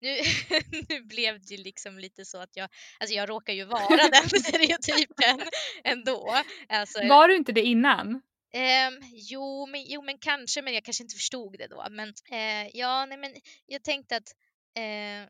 nu, 0.02 0.18
nu 0.90 1.02
blev 1.02 1.42
det 1.42 1.58
liksom 1.58 2.00
lite 2.00 2.26
så 2.26 2.38
att 2.38 2.56
jag, 2.56 2.70
alltså 3.00 3.16
jag 3.16 3.30
råkar 3.30 3.54
ju 3.54 3.66
vara 3.66 4.10
den 4.10 4.30
stereotypen 4.42 5.42
ändå. 5.84 6.38
Alltså, 6.70 7.08
var 7.08 7.28
du 7.28 7.36
inte 7.36 7.52
det 7.52 7.62
innan? 7.62 8.22
Eh, 8.54 8.92
jo, 9.14 9.66
men, 9.66 9.84
jo, 9.88 10.02
men 10.02 10.18
kanske, 10.18 10.62
men 10.62 10.74
jag 10.74 10.84
kanske 10.84 11.04
inte 11.04 11.16
förstod 11.16 11.58
det 11.58 11.68
då. 11.68 11.86
Men 11.90 12.14
eh, 12.32 12.68
ja, 12.74 13.06
nej, 13.06 13.18
men 13.18 13.36
jag 13.66 13.84
tänkte 13.84 14.16
att 14.16 14.36
eh, 14.78 15.30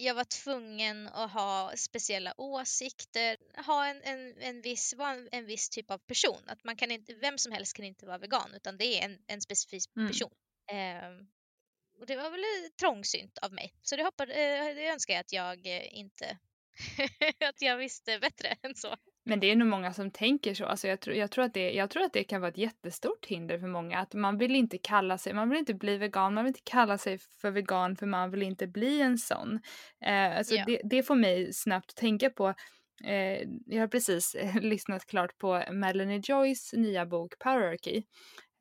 jag 0.00 0.14
var 0.14 0.24
tvungen 0.24 1.08
att 1.08 1.32
ha 1.32 1.72
speciella 1.76 2.34
åsikter, 2.36 3.36
ha 3.66 3.86
en, 3.86 4.02
en, 4.02 4.34
en, 4.38 4.60
viss, 4.60 4.94
vara 4.94 5.10
en, 5.10 5.28
en 5.32 5.46
viss 5.46 5.68
typ 5.68 5.90
av 5.90 5.98
person. 5.98 6.42
Att 6.46 6.64
man 6.64 6.76
kan 6.76 6.90
inte, 6.90 7.14
vem 7.14 7.38
som 7.38 7.52
helst 7.52 7.76
kan 7.76 7.84
inte 7.84 8.06
vara 8.06 8.18
vegan 8.18 8.54
utan 8.54 8.76
det 8.76 8.84
är 8.84 9.04
en, 9.04 9.18
en 9.26 9.40
specifik 9.40 9.96
mm. 9.96 10.08
person. 10.08 10.30
Eh, 10.70 11.26
och 12.00 12.06
det 12.06 12.16
var 12.16 12.30
väl 12.30 12.44
trångsynt 12.80 13.38
av 13.38 13.52
mig. 13.52 13.74
Så 13.82 13.96
det, 13.96 14.02
hoppade, 14.02 14.34
eh, 14.34 14.74
det 14.74 14.88
önskar 14.88 15.14
jag 15.14 15.20
att 15.20 15.32
jag 15.32 15.66
eh, 15.66 15.98
inte 15.98 16.38
att 17.48 17.62
jag 17.62 17.76
visste 17.76 18.18
bättre 18.18 18.56
än 18.62 18.74
så. 18.74 18.96
Men 19.28 19.40
det 19.40 19.50
är 19.50 19.56
nog 19.56 19.68
många 19.68 19.92
som 19.92 20.10
tänker 20.10 20.54
så. 20.54 20.64
Alltså 20.64 20.88
jag, 20.88 21.00
tror, 21.00 21.16
jag, 21.16 21.30
tror 21.30 21.44
att 21.44 21.54
det, 21.54 21.72
jag 21.72 21.90
tror 21.90 22.02
att 22.02 22.12
det 22.12 22.24
kan 22.24 22.40
vara 22.40 22.50
ett 22.50 22.58
jättestort 22.58 23.26
hinder 23.26 23.58
för 23.58 23.66
många. 23.66 23.98
Att 23.98 24.14
man 24.14 24.38
vill 24.38 24.56
inte 24.56 24.78
kalla 24.78 25.18
sig, 25.18 25.32
man 25.32 25.48
vill 25.48 25.58
inte 25.58 25.74
bli 25.74 25.96
vegan, 25.96 26.34
man 26.34 26.44
vill 26.44 26.50
inte 26.50 26.70
kalla 26.70 26.98
sig 26.98 27.18
för 27.18 27.50
vegan 27.50 27.96
för 27.96 28.06
man 28.06 28.30
vill 28.30 28.42
inte 28.42 28.66
bli 28.66 29.00
en 29.00 29.18
sån. 29.18 29.60
Eh, 30.04 30.36
alltså 30.38 30.54
yeah. 30.54 30.66
det, 30.66 30.80
det 30.84 31.02
får 31.02 31.14
mig 31.14 31.52
snabbt 31.52 31.96
tänka 31.96 32.30
på 32.30 32.48
eh, 33.04 33.42
jag 33.66 33.80
har 33.80 33.88
precis 33.88 34.36
lyssnat 34.60 35.06
klart 35.06 35.38
på 35.38 35.62
Melanie 35.72 36.20
Joys 36.24 36.72
nya 36.72 37.06
bok 37.06 37.38
Powerarchy. 37.38 38.02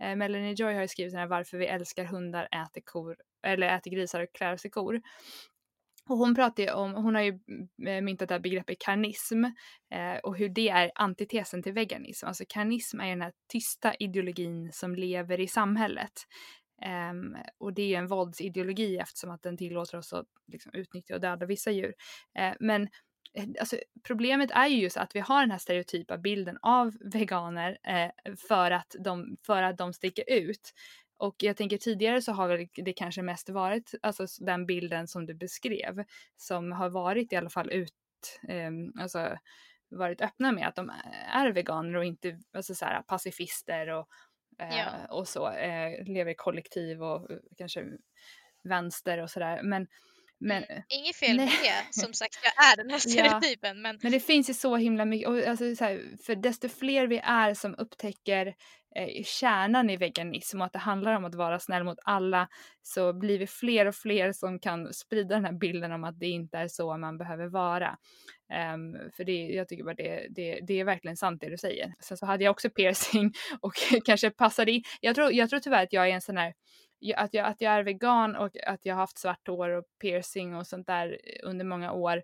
Eh, 0.03 0.15
Melanie 0.15 0.53
Joy 0.53 0.73
har 0.73 0.87
skrivit 0.87 1.13
den 1.13 1.19
här 1.19 1.27
Varför 1.27 1.57
vi 1.57 1.65
älskar 1.65 2.05
hundar, 2.05 2.43
äter 2.43 2.81
kor, 2.85 3.15
eller 3.43 3.77
äter 3.77 3.91
grisar 3.91 4.23
och 4.23 4.33
klär 4.33 4.57
sig 4.57 4.71
kor. 4.71 5.01
Och 6.09 6.17
hon 6.17 6.35
pratar 6.35 6.63
ju 6.63 6.71
om, 6.71 6.93
hon 6.93 7.15
har 7.15 7.21
ju 7.21 7.39
eh, 7.87 8.01
myntat 8.01 8.29
det 8.29 8.35
här 8.35 8.39
begreppet 8.39 8.79
karnism 8.79 9.43
eh, 9.91 10.17
och 10.23 10.37
hur 10.37 10.49
det 10.49 10.69
är 10.69 10.91
antitesen 10.95 11.63
till 11.63 11.73
veganism. 11.73 12.25
Alltså 12.25 12.43
karnism 12.49 12.99
är 12.99 13.09
den 13.09 13.21
här 13.21 13.33
tysta 13.51 13.95
ideologin 13.95 14.71
som 14.73 14.95
lever 14.95 15.39
i 15.39 15.47
samhället. 15.47 16.13
Um, 17.11 17.37
och 17.57 17.73
det 17.73 17.81
är 17.81 17.87
ju 17.87 17.95
en 17.95 18.07
våldsideologi 18.07 18.97
eftersom 18.97 19.31
att 19.31 19.43
den 19.43 19.57
tillåter 19.57 19.97
oss 19.97 20.13
att 20.13 20.25
liksom, 20.47 20.71
utnyttja 20.73 21.15
och 21.15 21.21
döda 21.21 21.45
vissa 21.45 21.71
djur. 21.71 21.93
Uh, 22.39 22.53
men 22.59 22.83
eh, 23.33 23.45
alltså, 23.59 23.77
problemet 24.03 24.51
är 24.51 24.67
ju 24.67 24.81
just 24.81 24.97
att 24.97 25.15
vi 25.15 25.19
har 25.19 25.41
den 25.41 25.51
här 25.51 25.57
stereotypa 25.57 26.17
bilden 26.17 26.57
av 26.61 26.97
veganer 27.13 27.71
uh, 27.71 28.35
för, 28.47 28.71
att 28.71 28.95
de, 28.99 29.37
för 29.45 29.63
att 29.63 29.77
de 29.77 29.93
sticker 29.93 30.23
ut. 30.27 30.73
Och 31.17 31.35
jag 31.39 31.57
tänker 31.57 31.77
tidigare 31.77 32.21
så 32.21 32.31
har 32.31 32.47
väl 32.47 32.67
det 32.75 32.93
kanske 32.93 33.21
mest 33.21 33.49
varit 33.49 33.93
alltså 34.01 34.25
den 34.39 34.65
bilden 34.65 35.07
som 35.07 35.25
du 35.25 35.33
beskrev 35.33 36.03
som 36.37 36.71
har 36.71 36.89
varit 36.89 37.33
i 37.33 37.35
alla 37.35 37.49
fall 37.49 37.71
ut, 37.71 37.93
um, 38.49 38.93
alltså 38.99 39.37
varit 39.89 40.21
öppna 40.21 40.51
med 40.51 40.67
att 40.67 40.75
de 40.75 40.91
är 41.33 41.51
veganer 41.51 41.95
och 41.95 42.05
inte 42.05 42.39
alltså 42.53 42.75
så 42.75 42.85
här, 42.85 43.01
pacifister 43.01 43.87
och 43.89 44.07
eh, 44.59 44.77
ja. 44.77 45.07
och 45.09 45.27
så, 45.27 45.51
eh, 45.51 46.03
lever 46.05 46.31
i 46.31 46.35
kollektiv 46.35 47.03
och 47.03 47.31
eh, 47.31 47.37
kanske 47.57 47.85
vänster 48.63 49.17
och 49.17 49.29
sådär. 49.29 49.63
Men, 49.63 49.87
men, 50.39 50.63
Inget 50.87 51.15
fel 51.15 51.37
nej. 51.37 51.45
med 51.45 51.55
det, 51.63 52.01
som 52.01 52.13
sagt 52.13 52.39
jag 52.43 52.65
är 52.71 52.77
den 52.77 52.89
här 52.89 52.99
stereotypen. 52.99 53.77
Ja. 53.77 53.81
Men... 53.81 53.99
men 54.03 54.11
det 54.11 54.19
finns 54.19 54.49
ju 54.49 54.53
så 54.53 54.75
himla 54.75 55.05
mycket, 55.05 55.27
och 55.27 55.37
alltså, 55.47 55.75
så 55.75 55.83
här, 55.83 56.17
för 56.25 56.35
desto 56.35 56.69
fler 56.69 57.07
vi 57.07 57.17
är 57.23 57.53
som 57.53 57.75
upptäcker 57.77 58.55
eh, 58.95 59.23
kärnan 59.23 59.89
i 59.89 59.97
veganism 59.97 60.61
och 60.61 60.65
att 60.65 60.73
det 60.73 60.79
handlar 60.79 61.15
om 61.15 61.25
att 61.25 61.35
vara 61.35 61.59
snäll 61.59 61.83
mot 61.83 61.99
alla 62.03 62.47
så 62.81 63.13
blir 63.13 63.39
vi 63.39 63.47
fler 63.47 63.85
och 63.85 63.95
fler 63.95 64.31
som 64.31 64.59
kan 64.59 64.93
sprida 64.93 65.35
den 65.35 65.45
här 65.45 65.53
bilden 65.53 65.91
om 65.91 66.03
att 66.03 66.19
det 66.19 66.27
inte 66.27 66.57
är 66.57 66.67
så 66.67 66.97
man 66.97 67.17
behöver 67.17 67.47
vara. 67.47 67.97
Um, 68.73 69.11
för 69.15 69.23
det, 69.23 69.47
jag 69.47 69.67
tycker 69.67 69.83
bara 69.83 69.95
det, 69.95 70.27
det, 70.29 70.59
det 70.67 70.79
är 70.79 70.83
verkligen 70.83 71.17
sant 71.17 71.41
det 71.41 71.49
du 71.49 71.57
säger. 71.57 71.93
Sen 71.99 72.17
så 72.17 72.25
hade 72.25 72.43
jag 72.43 72.51
också 72.51 72.69
piercing 72.69 73.33
och 73.61 73.73
kanske 74.05 74.29
passade 74.29 74.71
in. 74.71 74.83
Jag 75.01 75.15
tror, 75.15 75.33
jag 75.33 75.49
tror 75.49 75.59
tyvärr 75.59 75.83
att 75.83 75.93
jag 75.93 76.09
är 76.09 76.13
en 76.13 76.21
sån 76.21 76.37
här 76.37 76.53
att 77.15 77.33
jag, 77.33 77.45
att 77.45 77.61
jag 77.61 77.73
är 77.73 77.83
vegan 77.83 78.35
och 78.35 78.57
att 78.67 78.85
jag 78.85 78.95
har 78.95 78.99
haft 78.99 79.17
svart 79.17 79.47
hår 79.47 79.69
och 79.69 79.85
piercing 80.01 80.55
och 80.55 80.67
sånt 80.67 80.87
där 80.87 81.19
eh, 81.23 81.49
under 81.49 81.65
många 81.65 81.91
år 81.91 82.23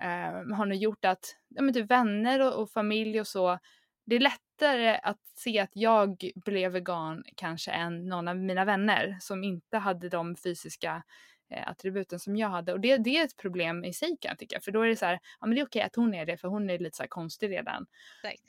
eh, 0.00 0.56
har 0.56 0.66
nog 0.66 0.78
gjort 0.78 1.04
att 1.04 1.36
ja, 1.48 1.62
men 1.62 1.74
typ 1.74 1.90
vänner 1.90 2.40
och, 2.40 2.62
och, 2.62 2.70
familj 2.70 3.20
och 3.20 3.26
så, 3.26 3.58
det 4.06 4.16
är 4.16 4.20
lättare 4.20 5.00
att 5.02 5.20
se 5.34 5.58
att 5.58 5.70
jag 5.72 6.30
blev 6.34 6.72
vegan 6.72 7.24
kanske 7.36 7.70
än 7.70 8.08
någon 8.08 8.28
av 8.28 8.36
mina 8.36 8.64
vänner 8.64 9.16
som 9.20 9.44
inte 9.44 9.78
hade 9.78 10.08
de 10.08 10.36
fysiska 10.36 10.94
eh, 10.96 11.02
attributen 11.50 12.20
som 12.20 12.36
jag 12.36 12.48
hade. 12.48 12.72
Och 12.72 12.80
det, 12.80 12.96
det 12.96 13.16
är 13.16 13.24
ett 13.24 13.36
problem 13.36 13.84
i 13.84 13.92
sig 13.92 14.16
kan 14.20 14.28
jag 14.28 14.38
tycka. 14.38 14.60
För 14.60 14.72
då 14.72 14.82
är 14.82 14.88
det 14.88 14.96
så 14.96 15.06
här, 15.06 15.20
ja 15.40 15.46
men 15.46 15.54
det 15.54 15.60
är 15.60 15.66
okej 15.66 15.82
att 15.82 15.96
hon 15.96 16.14
är 16.14 16.26
det 16.26 16.36
för 16.36 16.48
hon 16.48 16.70
är 16.70 16.78
lite 16.78 16.96
så 16.96 17.08
konstig 17.08 17.50
redan. 17.50 17.86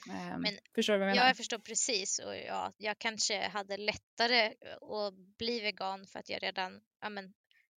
Um, 0.09 0.41
men 0.41 0.57
förstår 0.75 0.93
du 0.93 0.99
vad 0.99 1.07
jag 1.07 1.15
menar? 1.15 1.23
Ja, 1.23 1.29
jag 1.29 1.37
förstår 1.37 1.59
precis. 1.59 2.19
Och 2.19 2.35
ja, 2.35 2.73
jag 2.77 2.99
kanske 2.99 3.47
hade 3.47 3.77
lättare 3.77 4.53
att 4.81 5.13
bli 5.37 5.59
vegan 5.59 6.07
för 6.07 6.19
att 6.19 6.29
jag 6.29 6.43
redan 6.43 6.81
ja, 7.01 7.09
men, 7.09 7.33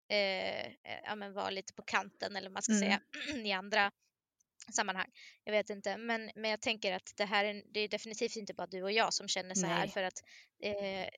eh, 0.09 0.73
ja, 1.05 1.15
men 1.17 1.33
var 1.33 1.51
lite 1.51 1.75
på 1.75 1.83
kanten 1.83 2.37
eller 2.37 2.49
vad 2.49 2.53
man 2.53 2.63
ska 2.63 2.73
mm. 2.73 2.83
säga 2.83 3.01
i 3.49 3.53
andra 3.53 3.91
sammanhang. 4.71 5.11
Jag 5.45 5.53
vet 5.53 5.71
inte, 5.71 5.97
men, 5.97 6.31
men 6.35 6.51
jag 6.51 6.61
tänker 6.61 6.93
att 6.93 7.13
det 7.17 7.25
här 7.25 7.45
är, 7.45 7.63
det 7.75 7.81
är 7.81 7.89
definitivt 7.89 8.37
inte 8.37 8.55
bara 8.55 8.67
du 8.67 8.83
och 8.83 8.93
jag 8.93 9.15
som 9.15 9.29
känner 9.29 9.55
så 9.55 9.67
Nej. 9.67 9.77
här 9.77 9.87
för 9.87 10.03
att 10.03 10.23
eh, 10.63 11.09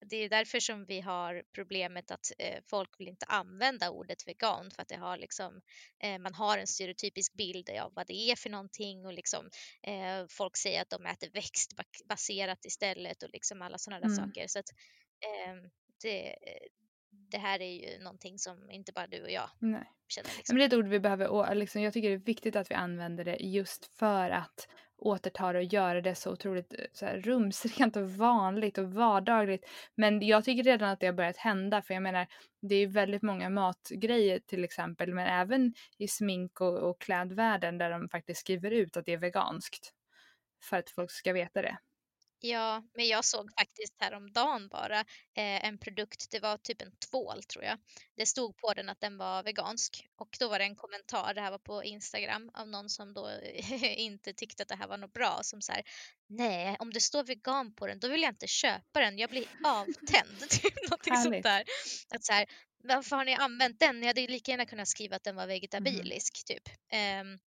det 0.00 0.16
är 0.16 0.28
därför 0.28 0.60
som 0.60 0.84
vi 0.84 1.00
har 1.00 1.42
problemet 1.54 2.10
att 2.10 2.32
eh, 2.38 2.58
folk 2.70 2.90
vill 2.98 3.08
inte 3.08 3.26
använda 3.26 3.90
ordet 3.90 4.28
vegan 4.28 4.70
för 4.70 4.82
att 4.82 4.88
det 4.88 4.96
har 4.96 5.16
liksom, 5.16 5.60
eh, 6.02 6.18
man 6.18 6.34
har 6.34 6.58
en 6.58 6.66
stereotypisk 6.66 7.34
bild 7.34 7.70
av 7.70 7.92
vad 7.94 8.06
det 8.06 8.30
är 8.30 8.36
för 8.36 8.50
någonting 8.50 9.06
och 9.06 9.12
liksom 9.12 9.50
eh, 9.82 10.26
folk 10.28 10.56
säger 10.56 10.82
att 10.82 10.90
de 10.90 11.06
äter 11.06 11.30
växtbaserat 11.30 12.64
istället 12.64 13.22
och 13.22 13.30
liksom 13.32 13.62
alla 13.62 13.78
sådana 13.78 14.00
där 14.00 14.14
mm. 14.14 14.26
saker. 14.26 14.46
Så 14.46 14.58
att, 14.58 14.70
ehm, 15.26 15.70
det, 16.02 16.36
det 17.32 17.38
här 17.38 17.62
är 17.62 17.72
ju 17.72 17.98
någonting 17.98 18.38
som 18.38 18.70
inte 18.70 18.92
bara 18.92 19.06
du 19.06 19.22
och 19.22 19.30
jag 19.30 19.50
Nej. 19.58 19.84
känner. 20.08 20.30
Liksom. 20.36 20.56
Men 20.56 20.58
det 20.58 20.64
är 20.64 20.78
ett 20.78 20.84
ord 20.84 20.88
vi 20.88 21.00
behöver, 21.00 21.54
liksom, 21.54 21.82
jag 21.82 21.92
tycker 21.92 22.08
det 22.08 22.14
är 22.14 22.18
viktigt 22.18 22.56
att 22.56 22.70
vi 22.70 22.74
använder 22.74 23.24
det 23.24 23.36
just 23.40 23.98
för 23.98 24.30
att 24.30 24.68
återta 24.96 25.52
det 25.52 25.58
och 25.58 25.64
göra 25.64 26.00
det 26.00 26.14
så 26.14 26.32
otroligt 26.32 26.72
eh, 26.72 26.84
så 26.92 27.06
här, 27.06 27.20
rumsrent 27.20 27.96
och 27.96 28.10
vanligt 28.10 28.78
och 28.78 28.92
vardagligt. 28.92 29.64
Men 29.94 30.26
jag 30.26 30.44
tycker 30.44 30.62
redan 30.62 30.88
att 30.88 31.00
det 31.00 31.06
har 31.06 31.12
börjat 31.12 31.36
hända 31.36 31.82
för 31.82 31.94
jag 31.94 32.02
menar 32.02 32.26
det 32.62 32.74
är 32.74 32.86
väldigt 32.86 33.22
många 33.22 33.50
matgrejer 33.50 34.38
till 34.38 34.64
exempel 34.64 35.14
men 35.14 35.26
även 35.26 35.74
i 35.98 36.08
smink 36.08 36.60
och, 36.60 36.78
och 36.78 37.00
klädvärlden 37.00 37.78
där 37.78 37.90
de 37.90 38.08
faktiskt 38.08 38.40
skriver 38.40 38.70
ut 38.70 38.96
att 38.96 39.04
det 39.04 39.12
är 39.12 39.18
veganskt. 39.18 39.92
För 40.62 40.76
att 40.76 40.90
folk 40.90 41.10
ska 41.10 41.32
veta 41.32 41.62
det. 41.62 41.78
Ja, 42.44 42.82
men 42.94 43.06
jag 43.06 43.24
såg 43.24 43.50
faktiskt 43.58 43.94
häromdagen 43.98 44.68
bara 44.68 45.00
eh, 45.00 45.64
en 45.64 45.78
produkt, 45.78 46.30
det 46.30 46.40
var 46.40 46.56
typ 46.56 46.82
en 46.82 46.92
tvål 47.10 47.42
tror 47.42 47.64
jag. 47.64 47.78
Det 48.16 48.26
stod 48.26 48.56
på 48.56 48.74
den 48.74 48.88
att 48.88 49.00
den 49.00 49.18
var 49.18 49.42
vegansk 49.42 50.08
och 50.16 50.36
då 50.40 50.48
var 50.48 50.58
det 50.58 50.64
en 50.64 50.76
kommentar, 50.76 51.34
det 51.34 51.40
här 51.40 51.50
var 51.50 51.58
på 51.58 51.84
Instagram, 51.84 52.50
av 52.54 52.68
någon 52.68 52.88
som 52.88 53.14
då 53.14 53.30
inte 53.96 54.32
tyckte 54.32 54.62
att 54.62 54.68
det 54.68 54.76
här 54.76 54.88
var 54.88 54.96
något 54.96 55.12
bra 55.12 55.38
som 55.42 55.62
så 55.62 55.72
här, 55.72 55.82
nej, 56.28 56.76
om 56.78 56.92
det 56.92 57.00
står 57.00 57.24
vegan 57.24 57.74
på 57.74 57.86
den 57.86 58.00
då 58.00 58.08
vill 58.08 58.22
jag 58.22 58.32
inte 58.32 58.46
köpa 58.46 59.00
den, 59.00 59.18
jag 59.18 59.30
blir 59.30 59.46
avtänd. 59.64 60.50
typ 60.50 60.90
någonting 60.90 61.16
sånt 61.16 61.42
där. 61.42 61.64
Att 62.14 62.24
så 62.24 62.32
här, 62.32 62.46
varför 62.84 63.16
har 63.16 63.24
ni 63.24 63.34
använt 63.34 63.80
den? 63.80 64.00
Ni 64.00 64.06
hade 64.06 64.20
ju 64.20 64.26
lika 64.26 64.50
gärna 64.50 64.66
kunnat 64.66 64.88
skriva 64.88 65.16
att 65.16 65.24
den 65.24 65.36
var 65.36 65.42
mm. 65.42 65.54
vegetabilisk 65.54 66.50
mm. 66.50 66.58
typ. 66.58 66.68
Um, 66.92 67.38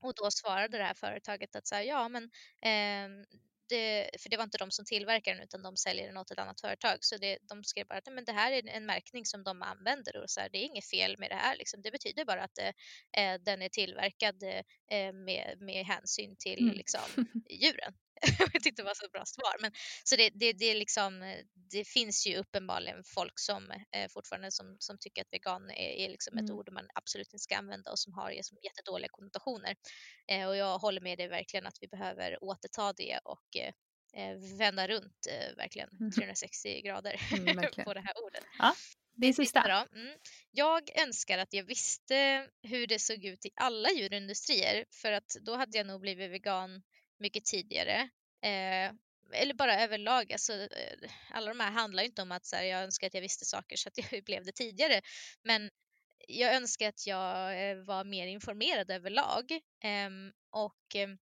och 0.00 0.14
då 0.14 0.30
svarade 0.30 0.78
det 0.78 0.84
här 0.84 0.94
företaget 0.94 1.56
att 1.56 1.66
så 1.66 1.74
här, 1.74 1.82
ja 1.82 2.08
men 2.08 2.22
um, 2.24 3.26
det, 3.68 4.10
för 4.18 4.30
det 4.30 4.36
var 4.36 4.44
inte 4.44 4.58
de 4.58 4.70
som 4.70 4.84
tillverkar 4.84 5.34
den 5.34 5.42
utan 5.42 5.62
de 5.62 5.76
säljer 5.76 6.06
den 6.06 6.16
åt 6.16 6.30
ett 6.30 6.38
annat 6.38 6.60
företag. 6.60 6.98
Så 7.00 7.16
det, 7.16 7.38
de 7.42 7.64
skrev 7.64 7.86
bara 7.86 7.98
att 7.98 8.12
men 8.12 8.24
det 8.24 8.32
här 8.32 8.52
är 8.52 8.68
en 8.68 8.86
märkning 8.86 9.24
som 9.24 9.44
de 9.44 9.62
använder 9.62 10.16
och 10.16 10.30
så 10.30 10.40
här, 10.40 10.48
det 10.48 10.58
är 10.58 10.64
inget 10.64 10.90
fel 10.90 11.16
med 11.18 11.30
det 11.30 11.34
här. 11.36 11.56
Liksom. 11.56 11.82
Det 11.82 11.90
betyder 11.90 12.24
bara 12.24 12.42
att 12.42 12.58
eh, 12.58 13.34
den 13.40 13.62
är 13.62 13.68
tillverkad 13.68 14.42
eh, 14.42 15.12
med, 15.12 15.56
med 15.60 15.86
hänsyn 15.86 16.36
till 16.38 16.62
mm. 16.62 16.76
liksom, 16.76 17.26
djuren. 17.50 17.94
jag 18.52 18.62
tyckte 18.62 18.82
det 18.82 18.86
var 18.86 18.94
så 18.94 19.08
bra 19.12 19.24
svar. 19.24 19.56
Men, 19.60 19.72
så 20.04 20.16
det, 20.16 20.30
det, 20.34 20.52
det, 20.52 20.74
liksom, 20.74 21.34
det 21.54 21.84
finns 21.84 22.26
ju 22.26 22.36
uppenbarligen 22.36 23.04
folk 23.04 23.38
som 23.38 23.70
eh, 23.70 24.08
fortfarande 24.08 24.50
som, 24.50 24.76
som 24.78 24.98
tycker 24.98 25.22
att 25.22 25.32
vegan 25.32 25.70
är, 25.70 25.90
är 26.04 26.08
liksom 26.08 26.32
mm. 26.32 26.44
ett 26.44 26.50
ord 26.50 26.72
man 26.72 26.88
absolut 26.94 27.32
inte 27.32 27.42
ska 27.42 27.56
använda 27.56 27.90
och 27.90 27.98
som 27.98 28.12
har 28.12 28.30
jättedåliga 28.62 29.08
konnotationer. 29.10 29.76
Eh, 30.28 30.48
och 30.48 30.56
jag 30.56 30.78
håller 30.78 31.00
med 31.00 31.18
dig 31.18 31.28
verkligen 31.28 31.66
att 31.66 31.78
vi 31.80 31.88
behöver 31.88 32.44
återta 32.44 32.92
det 32.92 33.18
och 33.24 33.56
eh, 33.56 33.72
eh 34.14 34.38
vända 34.58 34.88
runt 34.88 35.26
eh, 35.30 35.56
verkligen 35.56 36.12
360 36.12 36.68
mm. 36.68 36.82
grader 36.82 37.20
mm, 37.32 37.56
på 37.84 37.94
det 37.94 38.00
här 38.00 38.24
ordet. 38.24 38.44
Ja, 38.58 38.74
det 39.14 39.32
sista. 39.32 39.86
Mm. 39.94 40.18
Jag 40.50 40.98
önskar 40.98 41.38
att 41.38 41.52
jag 41.52 41.64
visste 41.64 42.48
hur 42.62 42.86
det 42.86 42.98
såg 42.98 43.24
ut 43.24 43.46
i 43.46 43.50
alla 43.54 43.90
djurindustrier 43.90 44.84
för 44.90 45.12
att 45.12 45.36
då 45.40 45.56
hade 45.56 45.78
jag 45.78 45.86
nog 45.86 46.00
blivit 46.00 46.30
vegan 46.30 46.82
mycket 47.18 47.44
tidigare. 47.44 48.08
Eh, 48.42 48.92
eller 49.32 49.54
bara 49.54 49.80
överlag, 49.80 50.32
alltså, 50.32 50.52
eh, 50.52 51.10
alla 51.30 51.48
de 51.48 51.60
här 51.60 51.70
handlar 51.70 52.02
ju 52.02 52.08
inte 52.08 52.22
om 52.22 52.32
att 52.32 52.46
så 52.46 52.56
här, 52.56 52.64
jag 52.64 52.82
önskar 52.82 53.06
att 53.06 53.14
jag 53.14 53.20
visste 53.20 53.44
saker 53.44 53.76
så 53.76 53.88
att 53.88 53.98
jag 53.98 54.24
blev 54.24 54.44
det 54.44 54.52
tidigare. 54.52 55.00
Men 55.42 55.70
jag 56.28 56.54
önskar 56.54 56.88
att 56.88 57.06
jag 57.06 57.70
eh, 57.70 57.76
var 57.76 58.04
mer 58.04 58.26
informerad 58.26 58.90
överlag. 58.90 59.52
Eh, 59.80 60.10
och 60.50 60.94
ehm, 60.94 61.18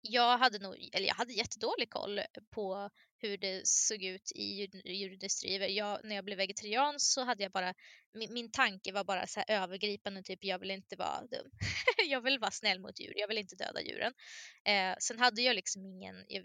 jag 0.00 0.38
hade 0.38 0.58
nog, 0.58 0.90
eller 0.92 1.06
jag 1.06 1.14
hade 1.14 1.32
jättedålig 1.32 1.90
koll 1.90 2.20
på 2.50 2.90
hur 3.18 3.36
det 3.36 3.66
såg 3.66 4.02
ut 4.02 4.32
i 4.34 4.68
djurindustrin. 4.84 5.74
Jag, 5.74 6.00
när 6.04 6.14
jag 6.14 6.24
blev 6.24 6.38
vegetarian 6.38 6.94
så 6.98 7.24
hade 7.24 7.42
jag 7.42 7.52
bara, 7.52 7.74
min, 8.14 8.32
min 8.32 8.50
tanke 8.50 8.92
var 8.92 9.04
bara 9.04 9.26
så 9.26 9.40
här 9.40 9.62
övergripande, 9.62 10.22
typ 10.22 10.44
jag 10.44 10.58
vill 10.58 10.70
inte 10.70 10.96
vara 10.96 11.26
dum. 11.26 11.50
jag 12.08 12.20
vill 12.20 12.38
vara 12.38 12.50
snäll 12.50 12.80
mot 12.80 13.00
djur, 13.00 13.12
jag 13.16 13.28
vill 13.28 13.38
inte 13.38 13.56
döda 13.56 13.82
djuren. 13.82 14.12
Eh, 14.64 14.94
sen 15.00 15.18
hade 15.18 15.42
jag 15.42 15.54
liksom 15.54 15.86
ingen, 15.86 16.24
jag, 16.28 16.44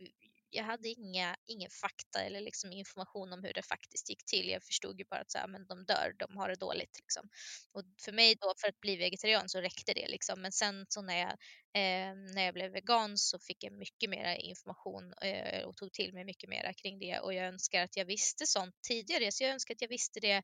jag 0.53 0.63
hade 0.63 0.89
inga, 0.89 1.35
ingen 1.45 1.69
fakta 1.69 2.21
eller 2.21 2.41
liksom 2.41 2.71
information 2.71 3.33
om 3.33 3.43
hur 3.43 3.53
det 3.53 3.61
faktiskt 3.61 4.09
gick 4.09 4.25
till. 4.25 4.49
Jag 4.49 4.63
förstod 4.63 4.99
ju 4.99 5.05
bara 5.05 5.19
att 5.19 5.31
så 5.31 5.37
här, 5.37 5.47
men 5.47 5.67
de 5.67 5.85
dör, 5.85 6.15
de 6.19 6.37
har 6.37 6.49
det 6.49 6.55
dåligt. 6.55 6.99
Liksom. 6.99 7.29
Och 7.71 7.83
för 8.05 8.11
mig 8.11 8.35
då, 8.41 8.53
för 8.61 8.67
att 8.67 8.79
bli 8.79 8.95
vegetarian 8.95 9.49
så 9.49 9.61
räckte 9.61 9.93
det. 9.93 10.07
Liksom. 10.07 10.41
Men 10.41 10.51
sen 10.51 10.85
så 10.89 11.01
när 11.01 11.17
jag, 11.17 11.31
eh, 11.73 12.15
när 12.35 12.45
jag 12.45 12.53
blev 12.53 12.71
vegan 12.71 13.17
så 13.17 13.39
fick 13.39 13.63
jag 13.63 13.73
mycket 13.73 14.09
mer 14.09 14.35
information 14.35 15.13
eh, 15.21 15.63
och 15.63 15.75
tog 15.75 15.93
till 15.93 16.13
mig 16.13 16.25
mycket 16.25 16.49
mer 16.49 16.73
kring 16.73 16.99
det. 16.99 17.19
Och 17.19 17.33
jag 17.33 17.45
önskar 17.45 17.83
att 17.83 17.97
jag 17.97 18.05
visste 18.05 18.47
sånt 18.47 18.75
tidigare. 18.87 19.31
Så 19.31 19.43
jag 19.43 19.51
önskar 19.51 19.73
att 19.73 19.81
jag 19.81 19.89
visste 19.89 20.19
det 20.19 20.43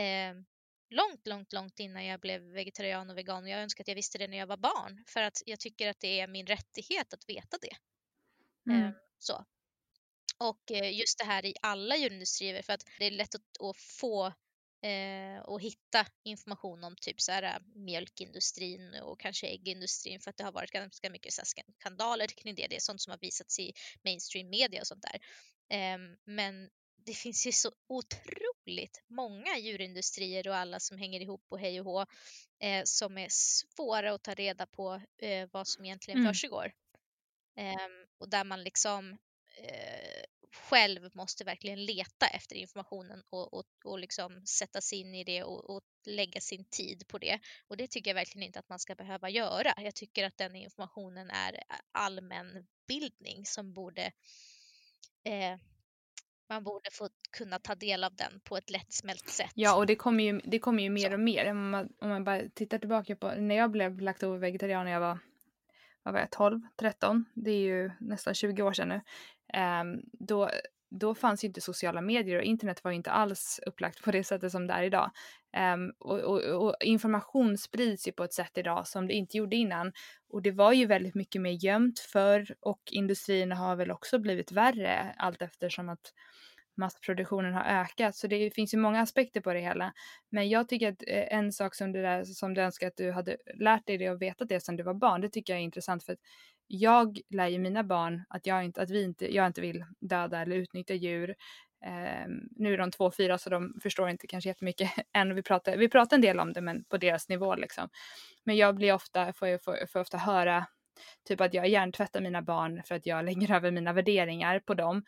eh, 0.00 0.34
långt, 0.90 1.26
långt, 1.26 1.52
långt 1.52 1.78
innan 1.78 2.04
jag 2.04 2.20
blev 2.20 2.42
vegetarian 2.42 3.10
och 3.10 3.18
vegan. 3.18 3.46
Jag 3.46 3.60
önskar 3.62 3.84
att 3.84 3.88
jag 3.88 3.94
visste 3.94 4.18
det 4.18 4.28
när 4.28 4.38
jag 4.38 4.46
var 4.46 4.56
barn 4.56 5.04
för 5.08 5.22
att 5.22 5.42
jag 5.46 5.60
tycker 5.60 5.88
att 5.88 6.00
det 6.00 6.20
är 6.20 6.28
min 6.28 6.46
rättighet 6.46 7.14
att 7.14 7.28
veta 7.28 7.56
det. 7.60 7.76
Mm. 8.72 8.92
Eh, 9.20 9.24
så. 9.24 9.44
Och 10.38 10.70
eh, 10.70 10.98
just 10.98 11.18
det 11.18 11.24
här 11.24 11.46
i 11.46 11.54
alla 11.62 11.96
djurindustrier 11.96 12.62
för 12.62 12.72
att 12.72 12.84
det 12.98 13.06
är 13.06 13.10
lätt 13.10 13.34
att, 13.34 13.76
få 13.76 14.26
eh, 14.82 15.42
och 15.44 15.60
hitta 15.60 16.06
information 16.24 16.84
om 16.84 16.96
typ 16.96 17.20
så 17.20 17.32
här, 17.32 17.42
äh, 17.42 17.60
mjölkindustrin 17.74 18.94
och 19.02 19.20
kanske 19.20 19.46
äggindustrin 19.46 20.20
för 20.20 20.30
att 20.30 20.36
det 20.36 20.44
har 20.44 20.52
varit 20.52 20.70
ganska 20.70 21.10
mycket 21.10 21.32
så 21.32 21.40
här, 21.40 21.64
skandaler 21.80 22.26
kring 22.26 22.54
det. 22.54 22.66
Det 22.66 22.76
är 22.76 22.80
sånt 22.80 23.00
som 23.00 23.10
har 23.10 23.18
visats 23.18 23.58
i 23.58 23.72
mainstream 24.04 24.50
media 24.50 24.80
och 24.80 24.86
sånt 24.86 25.02
där. 25.02 25.20
Eh, 25.76 25.98
men 26.24 26.70
det 27.06 27.14
finns 27.14 27.46
ju 27.46 27.52
så 27.52 27.72
otroligt 27.88 29.02
många 29.08 29.58
djurindustrier 29.58 30.48
och 30.48 30.56
alla 30.56 30.80
som 30.80 30.98
hänger 30.98 31.20
ihop 31.20 31.44
och 31.48 31.58
hej 31.58 31.80
och 31.80 31.86
hå 31.86 32.06
eh, 32.60 32.82
som 32.84 33.18
är 33.18 33.28
svåra 33.30 34.14
att 34.14 34.22
ta 34.22 34.34
reda 34.34 34.66
på 34.66 35.02
eh, 35.18 35.48
vad 35.52 35.68
som 35.68 35.84
egentligen 35.84 36.20
mm. 36.20 36.32
försiggår. 36.32 36.72
Um, 37.56 37.99
och 38.20 38.28
där 38.28 38.44
man 38.44 38.62
liksom 38.62 39.10
uh, 39.10 40.24
själv 40.52 41.10
måste 41.14 41.44
verkligen 41.44 41.84
leta 41.84 42.26
efter 42.26 42.56
informationen 42.56 43.22
och, 43.30 43.54
och, 43.54 43.66
och 43.84 43.98
liksom 43.98 44.46
sätta 44.46 44.80
sig 44.80 44.98
in 44.98 45.14
i 45.14 45.24
det 45.24 45.42
och, 45.42 45.70
och, 45.70 45.82
lägga 46.06 46.40
sin 46.40 46.64
tid 46.64 47.08
på 47.08 47.18
det. 47.18 47.40
Och 47.68 47.76
det 47.76 47.86
tycker 47.86 48.10
jag 48.10 48.14
verkligen 48.14 48.46
inte 48.46 48.58
att 48.58 48.68
man 48.68 48.78
ska 48.78 48.94
behöva 48.94 49.30
göra. 49.30 49.74
Jag 49.76 49.94
tycker 49.94 50.24
att 50.26 50.38
den 50.38 50.56
informationen 50.56 51.30
är 51.30 51.62
allmänbildning 51.92 53.46
som 53.46 53.72
borde 53.72 54.12
eh, 55.24 55.56
man 56.48 56.64
borde 56.64 56.90
få 56.92 57.08
kunna 57.30 57.58
ta 57.58 57.74
del 57.74 58.04
av 58.04 58.14
den 58.14 58.40
på 58.44 58.56
ett 58.56 58.70
lättsmält 58.70 59.28
sätt. 59.28 59.50
Ja, 59.54 59.76
och 59.76 59.86
det 59.86 59.96
kommer 59.96 60.24
ju, 60.24 60.40
det 60.44 60.58
kommer 60.58 60.82
ju 60.82 60.90
mer 60.90 61.08
Så. 61.08 61.14
och 61.14 61.20
mer. 61.20 61.50
Om 61.50 61.70
man, 61.70 61.88
om 61.98 62.08
man 62.08 62.24
bara 62.24 62.48
tittar 62.54 62.78
tillbaka 62.78 63.16
på 63.16 63.30
när 63.30 63.54
jag 63.54 63.70
blev 63.70 64.00
laktovegetarian 64.00 64.84
när 64.84 64.92
jag 64.92 65.00
var 65.00 65.18
vad 66.02 66.14
var 66.14 66.20
jag, 66.20 66.30
12, 66.30 66.60
13, 66.80 67.24
det 67.34 67.50
är 67.50 67.60
ju 67.60 67.90
nästan 68.00 68.34
20 68.34 68.62
år 68.62 68.72
sedan 68.72 68.88
nu, 68.88 69.00
ehm, 69.52 70.00
då, 70.12 70.50
då 70.90 71.14
fanns 71.14 71.44
ju 71.44 71.48
inte 71.48 71.60
sociala 71.60 72.00
medier 72.00 72.36
och 72.38 72.44
internet 72.44 72.84
var 72.84 72.90
ju 72.90 72.96
inte 72.96 73.10
alls 73.10 73.60
upplagt 73.66 74.02
på 74.02 74.10
det 74.10 74.24
sättet 74.24 74.52
som 74.52 74.66
det 74.66 74.72
är 74.72 74.82
idag. 74.82 75.10
Um, 75.74 75.92
och, 75.98 76.18
och, 76.18 76.66
och, 76.66 76.74
information 76.84 77.58
sprids 77.58 78.08
ju 78.08 78.12
på 78.12 78.24
ett 78.24 78.34
sätt 78.34 78.58
idag 78.58 78.86
som 78.86 79.06
det 79.06 79.14
inte 79.14 79.36
gjorde 79.36 79.56
innan. 79.56 79.92
Och 80.28 80.42
det 80.42 80.50
var 80.50 80.72
ju 80.72 80.86
väldigt 80.86 81.14
mycket 81.14 81.42
mer 81.42 81.64
gömt 81.64 81.98
förr 81.98 82.54
och 82.60 82.82
industrin 82.90 83.52
har 83.52 83.76
väl 83.76 83.90
också 83.90 84.18
blivit 84.18 84.52
värre 84.52 85.14
allt 85.18 85.42
eftersom 85.42 85.88
att 85.88 86.12
massproduktionen 86.80 87.54
har 87.54 87.64
ökat. 87.64 88.16
Så 88.16 88.26
det 88.26 88.54
finns 88.54 88.74
ju 88.74 88.78
många 88.78 89.00
aspekter 89.00 89.40
på 89.40 89.52
det 89.52 89.60
hela. 89.60 89.92
Men 90.30 90.48
jag 90.48 90.68
tycker 90.68 90.92
att 90.92 91.02
eh, 91.06 91.34
en 91.38 91.52
sak 91.52 91.74
som, 91.74 91.92
det 91.92 92.02
där, 92.02 92.24
som 92.24 92.54
du 92.54 92.60
önskar 92.60 92.86
att 92.86 92.96
du 92.96 93.12
hade 93.12 93.36
lärt 93.54 93.86
dig 93.86 93.98
det 93.98 94.10
och 94.10 94.22
vetat 94.22 94.48
det 94.48 94.60
sedan 94.60 94.76
du 94.76 94.82
var 94.82 94.94
barn, 94.94 95.20
det 95.20 95.28
tycker 95.28 95.52
jag 95.52 95.60
är 95.60 95.64
intressant 95.64 96.04
för 96.04 96.12
att 96.12 96.20
jag 96.66 97.20
lär 97.30 97.48
ju 97.48 97.58
mina 97.58 97.84
barn 97.84 98.24
att 98.28 98.46
jag 98.46 98.64
inte, 98.64 98.82
att 98.82 98.90
vi 98.90 99.02
inte, 99.02 99.34
jag 99.34 99.46
inte 99.46 99.60
vill 99.60 99.84
döda 100.00 100.40
eller 100.40 100.56
utnyttja 100.56 100.94
djur. 100.94 101.34
Eh, 101.84 102.28
nu 102.56 102.74
är 102.74 102.78
de 102.78 102.90
två 102.90 103.04
och 103.04 103.14
fyra 103.14 103.38
så 103.38 103.50
de 103.50 103.80
förstår 103.82 104.08
inte 104.08 104.26
kanske 104.26 104.50
jättemycket 104.50 104.90
än. 105.12 105.34
Vi 105.34 105.42
pratar, 105.42 105.76
vi 105.76 105.88
pratar 105.88 106.16
en 106.16 106.22
del 106.22 106.40
om 106.40 106.52
det 106.52 106.60
men 106.60 106.84
på 106.84 106.96
deras 106.96 107.28
nivå 107.28 107.54
liksom. 107.54 107.88
Men 108.44 108.56
jag 108.56 108.76
blir 108.76 108.92
ofta, 108.92 109.32
får, 109.32 109.48
jag, 109.48 109.62
får, 109.64 109.86
får 109.86 110.00
ofta 110.00 110.18
höra 110.18 110.66
Typ 111.28 111.40
att 111.40 111.54
jag 111.54 111.68
hjärntvättar 111.68 112.20
mina 112.20 112.42
barn 112.42 112.82
för 112.84 112.94
att 112.94 113.06
jag 113.06 113.24
lägger 113.28 113.54
över 113.54 113.70
mina 113.70 113.92
värderingar 113.92 114.60
på 114.60 114.74
dem. 114.74 115.02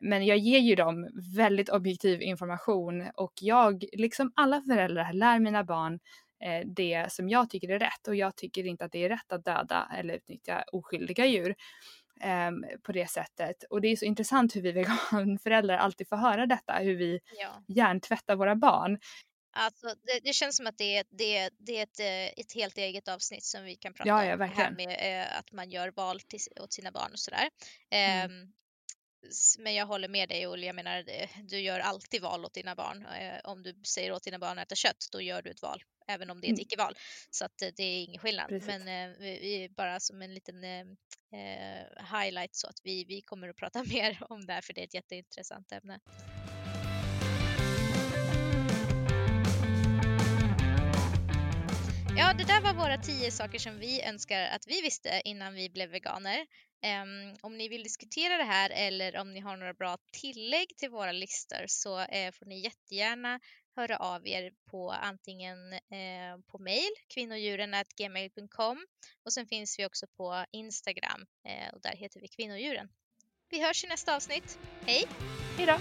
Men 0.00 0.26
jag 0.26 0.38
ger 0.38 0.58
ju 0.58 0.74
dem 0.74 1.08
väldigt 1.36 1.68
objektiv 1.68 2.22
information 2.22 3.10
och 3.14 3.32
jag, 3.40 3.84
liksom 3.92 4.32
alla 4.36 4.62
föräldrar, 4.62 5.12
lär 5.12 5.38
mina 5.38 5.64
barn 5.64 5.98
eh, 6.44 6.66
det 6.66 7.12
som 7.12 7.28
jag 7.28 7.50
tycker 7.50 7.68
är 7.68 7.78
rätt 7.78 8.08
och 8.08 8.16
jag 8.16 8.36
tycker 8.36 8.66
inte 8.66 8.84
att 8.84 8.92
det 8.92 9.04
är 9.04 9.08
rätt 9.08 9.32
att 9.32 9.44
döda 9.44 9.88
eller 9.98 10.14
utnyttja 10.14 10.64
oskyldiga 10.72 11.26
djur. 11.26 11.54
Um, 12.48 12.64
på 12.82 12.92
det 12.92 13.10
sättet. 13.10 13.64
Och 13.70 13.80
det 13.80 13.88
är 13.88 13.96
så 13.96 14.04
intressant 14.04 14.56
hur 14.56 14.62
vi 14.62 14.72
veganföräldrar 15.12 15.76
alltid 15.76 16.08
får 16.08 16.16
höra 16.16 16.46
detta, 16.46 16.72
hur 16.72 16.96
vi 16.96 17.20
ja. 17.40 17.48
hjärntvättar 17.68 18.36
våra 18.36 18.56
barn. 18.56 18.98
Alltså, 19.58 19.86
det, 19.86 20.20
det, 20.24 20.32
känns 20.32 20.56
som 20.56 20.66
att 20.66 20.78
det 20.78 20.96
är, 20.96 21.04
det, 21.10 21.50
det 21.58 21.78
är 21.78 21.82
ett, 21.82 22.00
eh, 22.00 22.40
ett 22.40 22.52
helt 22.52 22.78
eget 22.78 23.08
avsnitt 23.08 23.44
som 23.44 23.64
vi 23.64 23.76
kan 23.76 23.94
prata 23.94 24.08
ja, 24.08 24.24
ja, 24.24 24.34
om. 24.34 24.40
Här 24.40 24.70
med 24.70 25.20
eh, 25.22 25.38
att 25.38 25.52
man 25.52 25.70
gör 25.70 25.92
val 25.96 26.20
till, 26.20 26.40
åt 26.60 26.72
sina 26.72 26.92
barn 26.92 27.12
och 27.12 27.18
sådär. 27.18 27.48
Mm. 27.90 28.30
Um, 28.30 28.52
men 29.58 29.74
jag 29.74 29.86
håller 29.86 30.08
med 30.08 30.28
dig 30.28 30.46
Olle, 30.46 30.66
jag 30.66 30.76
menar 30.76 31.04
du 31.42 31.60
gör 31.60 31.80
alltid 31.80 32.22
val 32.22 32.44
åt 32.44 32.54
dina 32.54 32.74
barn. 32.74 33.06
Eh, 33.06 33.40
om 33.44 33.62
du 33.62 33.74
säger 33.86 34.12
åt 34.12 34.22
dina 34.22 34.38
barn 34.38 34.58
att 34.58 34.66
äta 34.66 34.74
kött, 34.74 35.08
då 35.12 35.20
gör 35.20 35.42
du 35.42 35.50
ett 35.50 35.62
val, 35.62 35.82
även 36.08 36.30
om 36.30 36.40
det 36.40 36.46
är 36.46 36.52
ett 36.52 36.58
mm. 36.58 36.62
icke-val. 36.62 36.94
Så 37.30 37.44
att 37.44 37.58
det 37.58 37.82
är 37.82 38.04
ingen 38.04 38.20
skillnad. 38.20 38.48
Precis. 38.48 38.68
Men 38.68 39.10
eh, 39.10 39.16
vi, 39.18 39.68
bara 39.76 40.00
som 40.00 40.22
en 40.22 40.34
liten 40.34 40.64
eh, 40.64 40.86
highlight 42.20 42.54
så 42.54 42.66
att 42.68 42.80
vi, 42.84 43.04
vi 43.04 43.22
kommer 43.22 43.48
att 43.48 43.56
prata 43.56 43.84
mer 43.94 44.18
om 44.20 44.46
det 44.46 44.52
här 44.52 44.60
för 44.60 44.72
det 44.72 44.80
är 44.80 44.84
ett 44.84 44.94
jätteintressant 44.94 45.72
ämne. 45.72 46.00
Ja, 52.18 52.32
det 52.32 52.44
där 52.44 52.60
var 52.60 52.74
våra 52.74 52.98
tio 52.98 53.30
saker 53.30 53.58
som 53.58 53.78
vi 53.78 54.02
önskar 54.02 54.42
att 54.42 54.66
vi 54.66 54.82
visste 54.82 55.22
innan 55.24 55.54
vi 55.54 55.70
blev 55.70 55.90
veganer. 55.90 56.38
Um, 56.38 57.36
om 57.40 57.56
ni 57.56 57.68
vill 57.68 57.82
diskutera 57.82 58.36
det 58.36 58.44
här 58.44 58.70
eller 58.70 59.16
om 59.16 59.34
ni 59.34 59.40
har 59.40 59.56
några 59.56 59.74
bra 59.74 59.98
tillägg 60.12 60.76
till 60.76 60.90
våra 60.90 61.12
listor 61.12 61.64
så 61.66 62.00
uh, 62.00 62.30
får 62.32 62.46
ni 62.46 62.60
jättegärna 62.60 63.40
höra 63.76 63.96
av 63.96 64.26
er 64.26 64.52
på 64.70 64.90
antingen 64.90 65.72
uh, 65.72 66.42
på 66.46 66.58
mail 66.58 66.90
kvinnodjuren.gmail.com 67.14 68.86
och 69.24 69.32
sen 69.32 69.46
finns 69.46 69.78
vi 69.78 69.86
också 69.86 70.06
på 70.16 70.44
Instagram 70.52 71.20
uh, 71.48 71.74
och 71.74 71.80
där 71.80 71.96
heter 71.96 72.20
vi 72.20 72.28
kvinnodjuren. 72.28 72.88
Vi 73.50 73.62
hörs 73.62 73.84
i 73.84 73.86
nästa 73.86 74.16
avsnitt. 74.16 74.58
Hej! 74.86 75.04
Hej 75.56 75.66
då! 75.66 75.76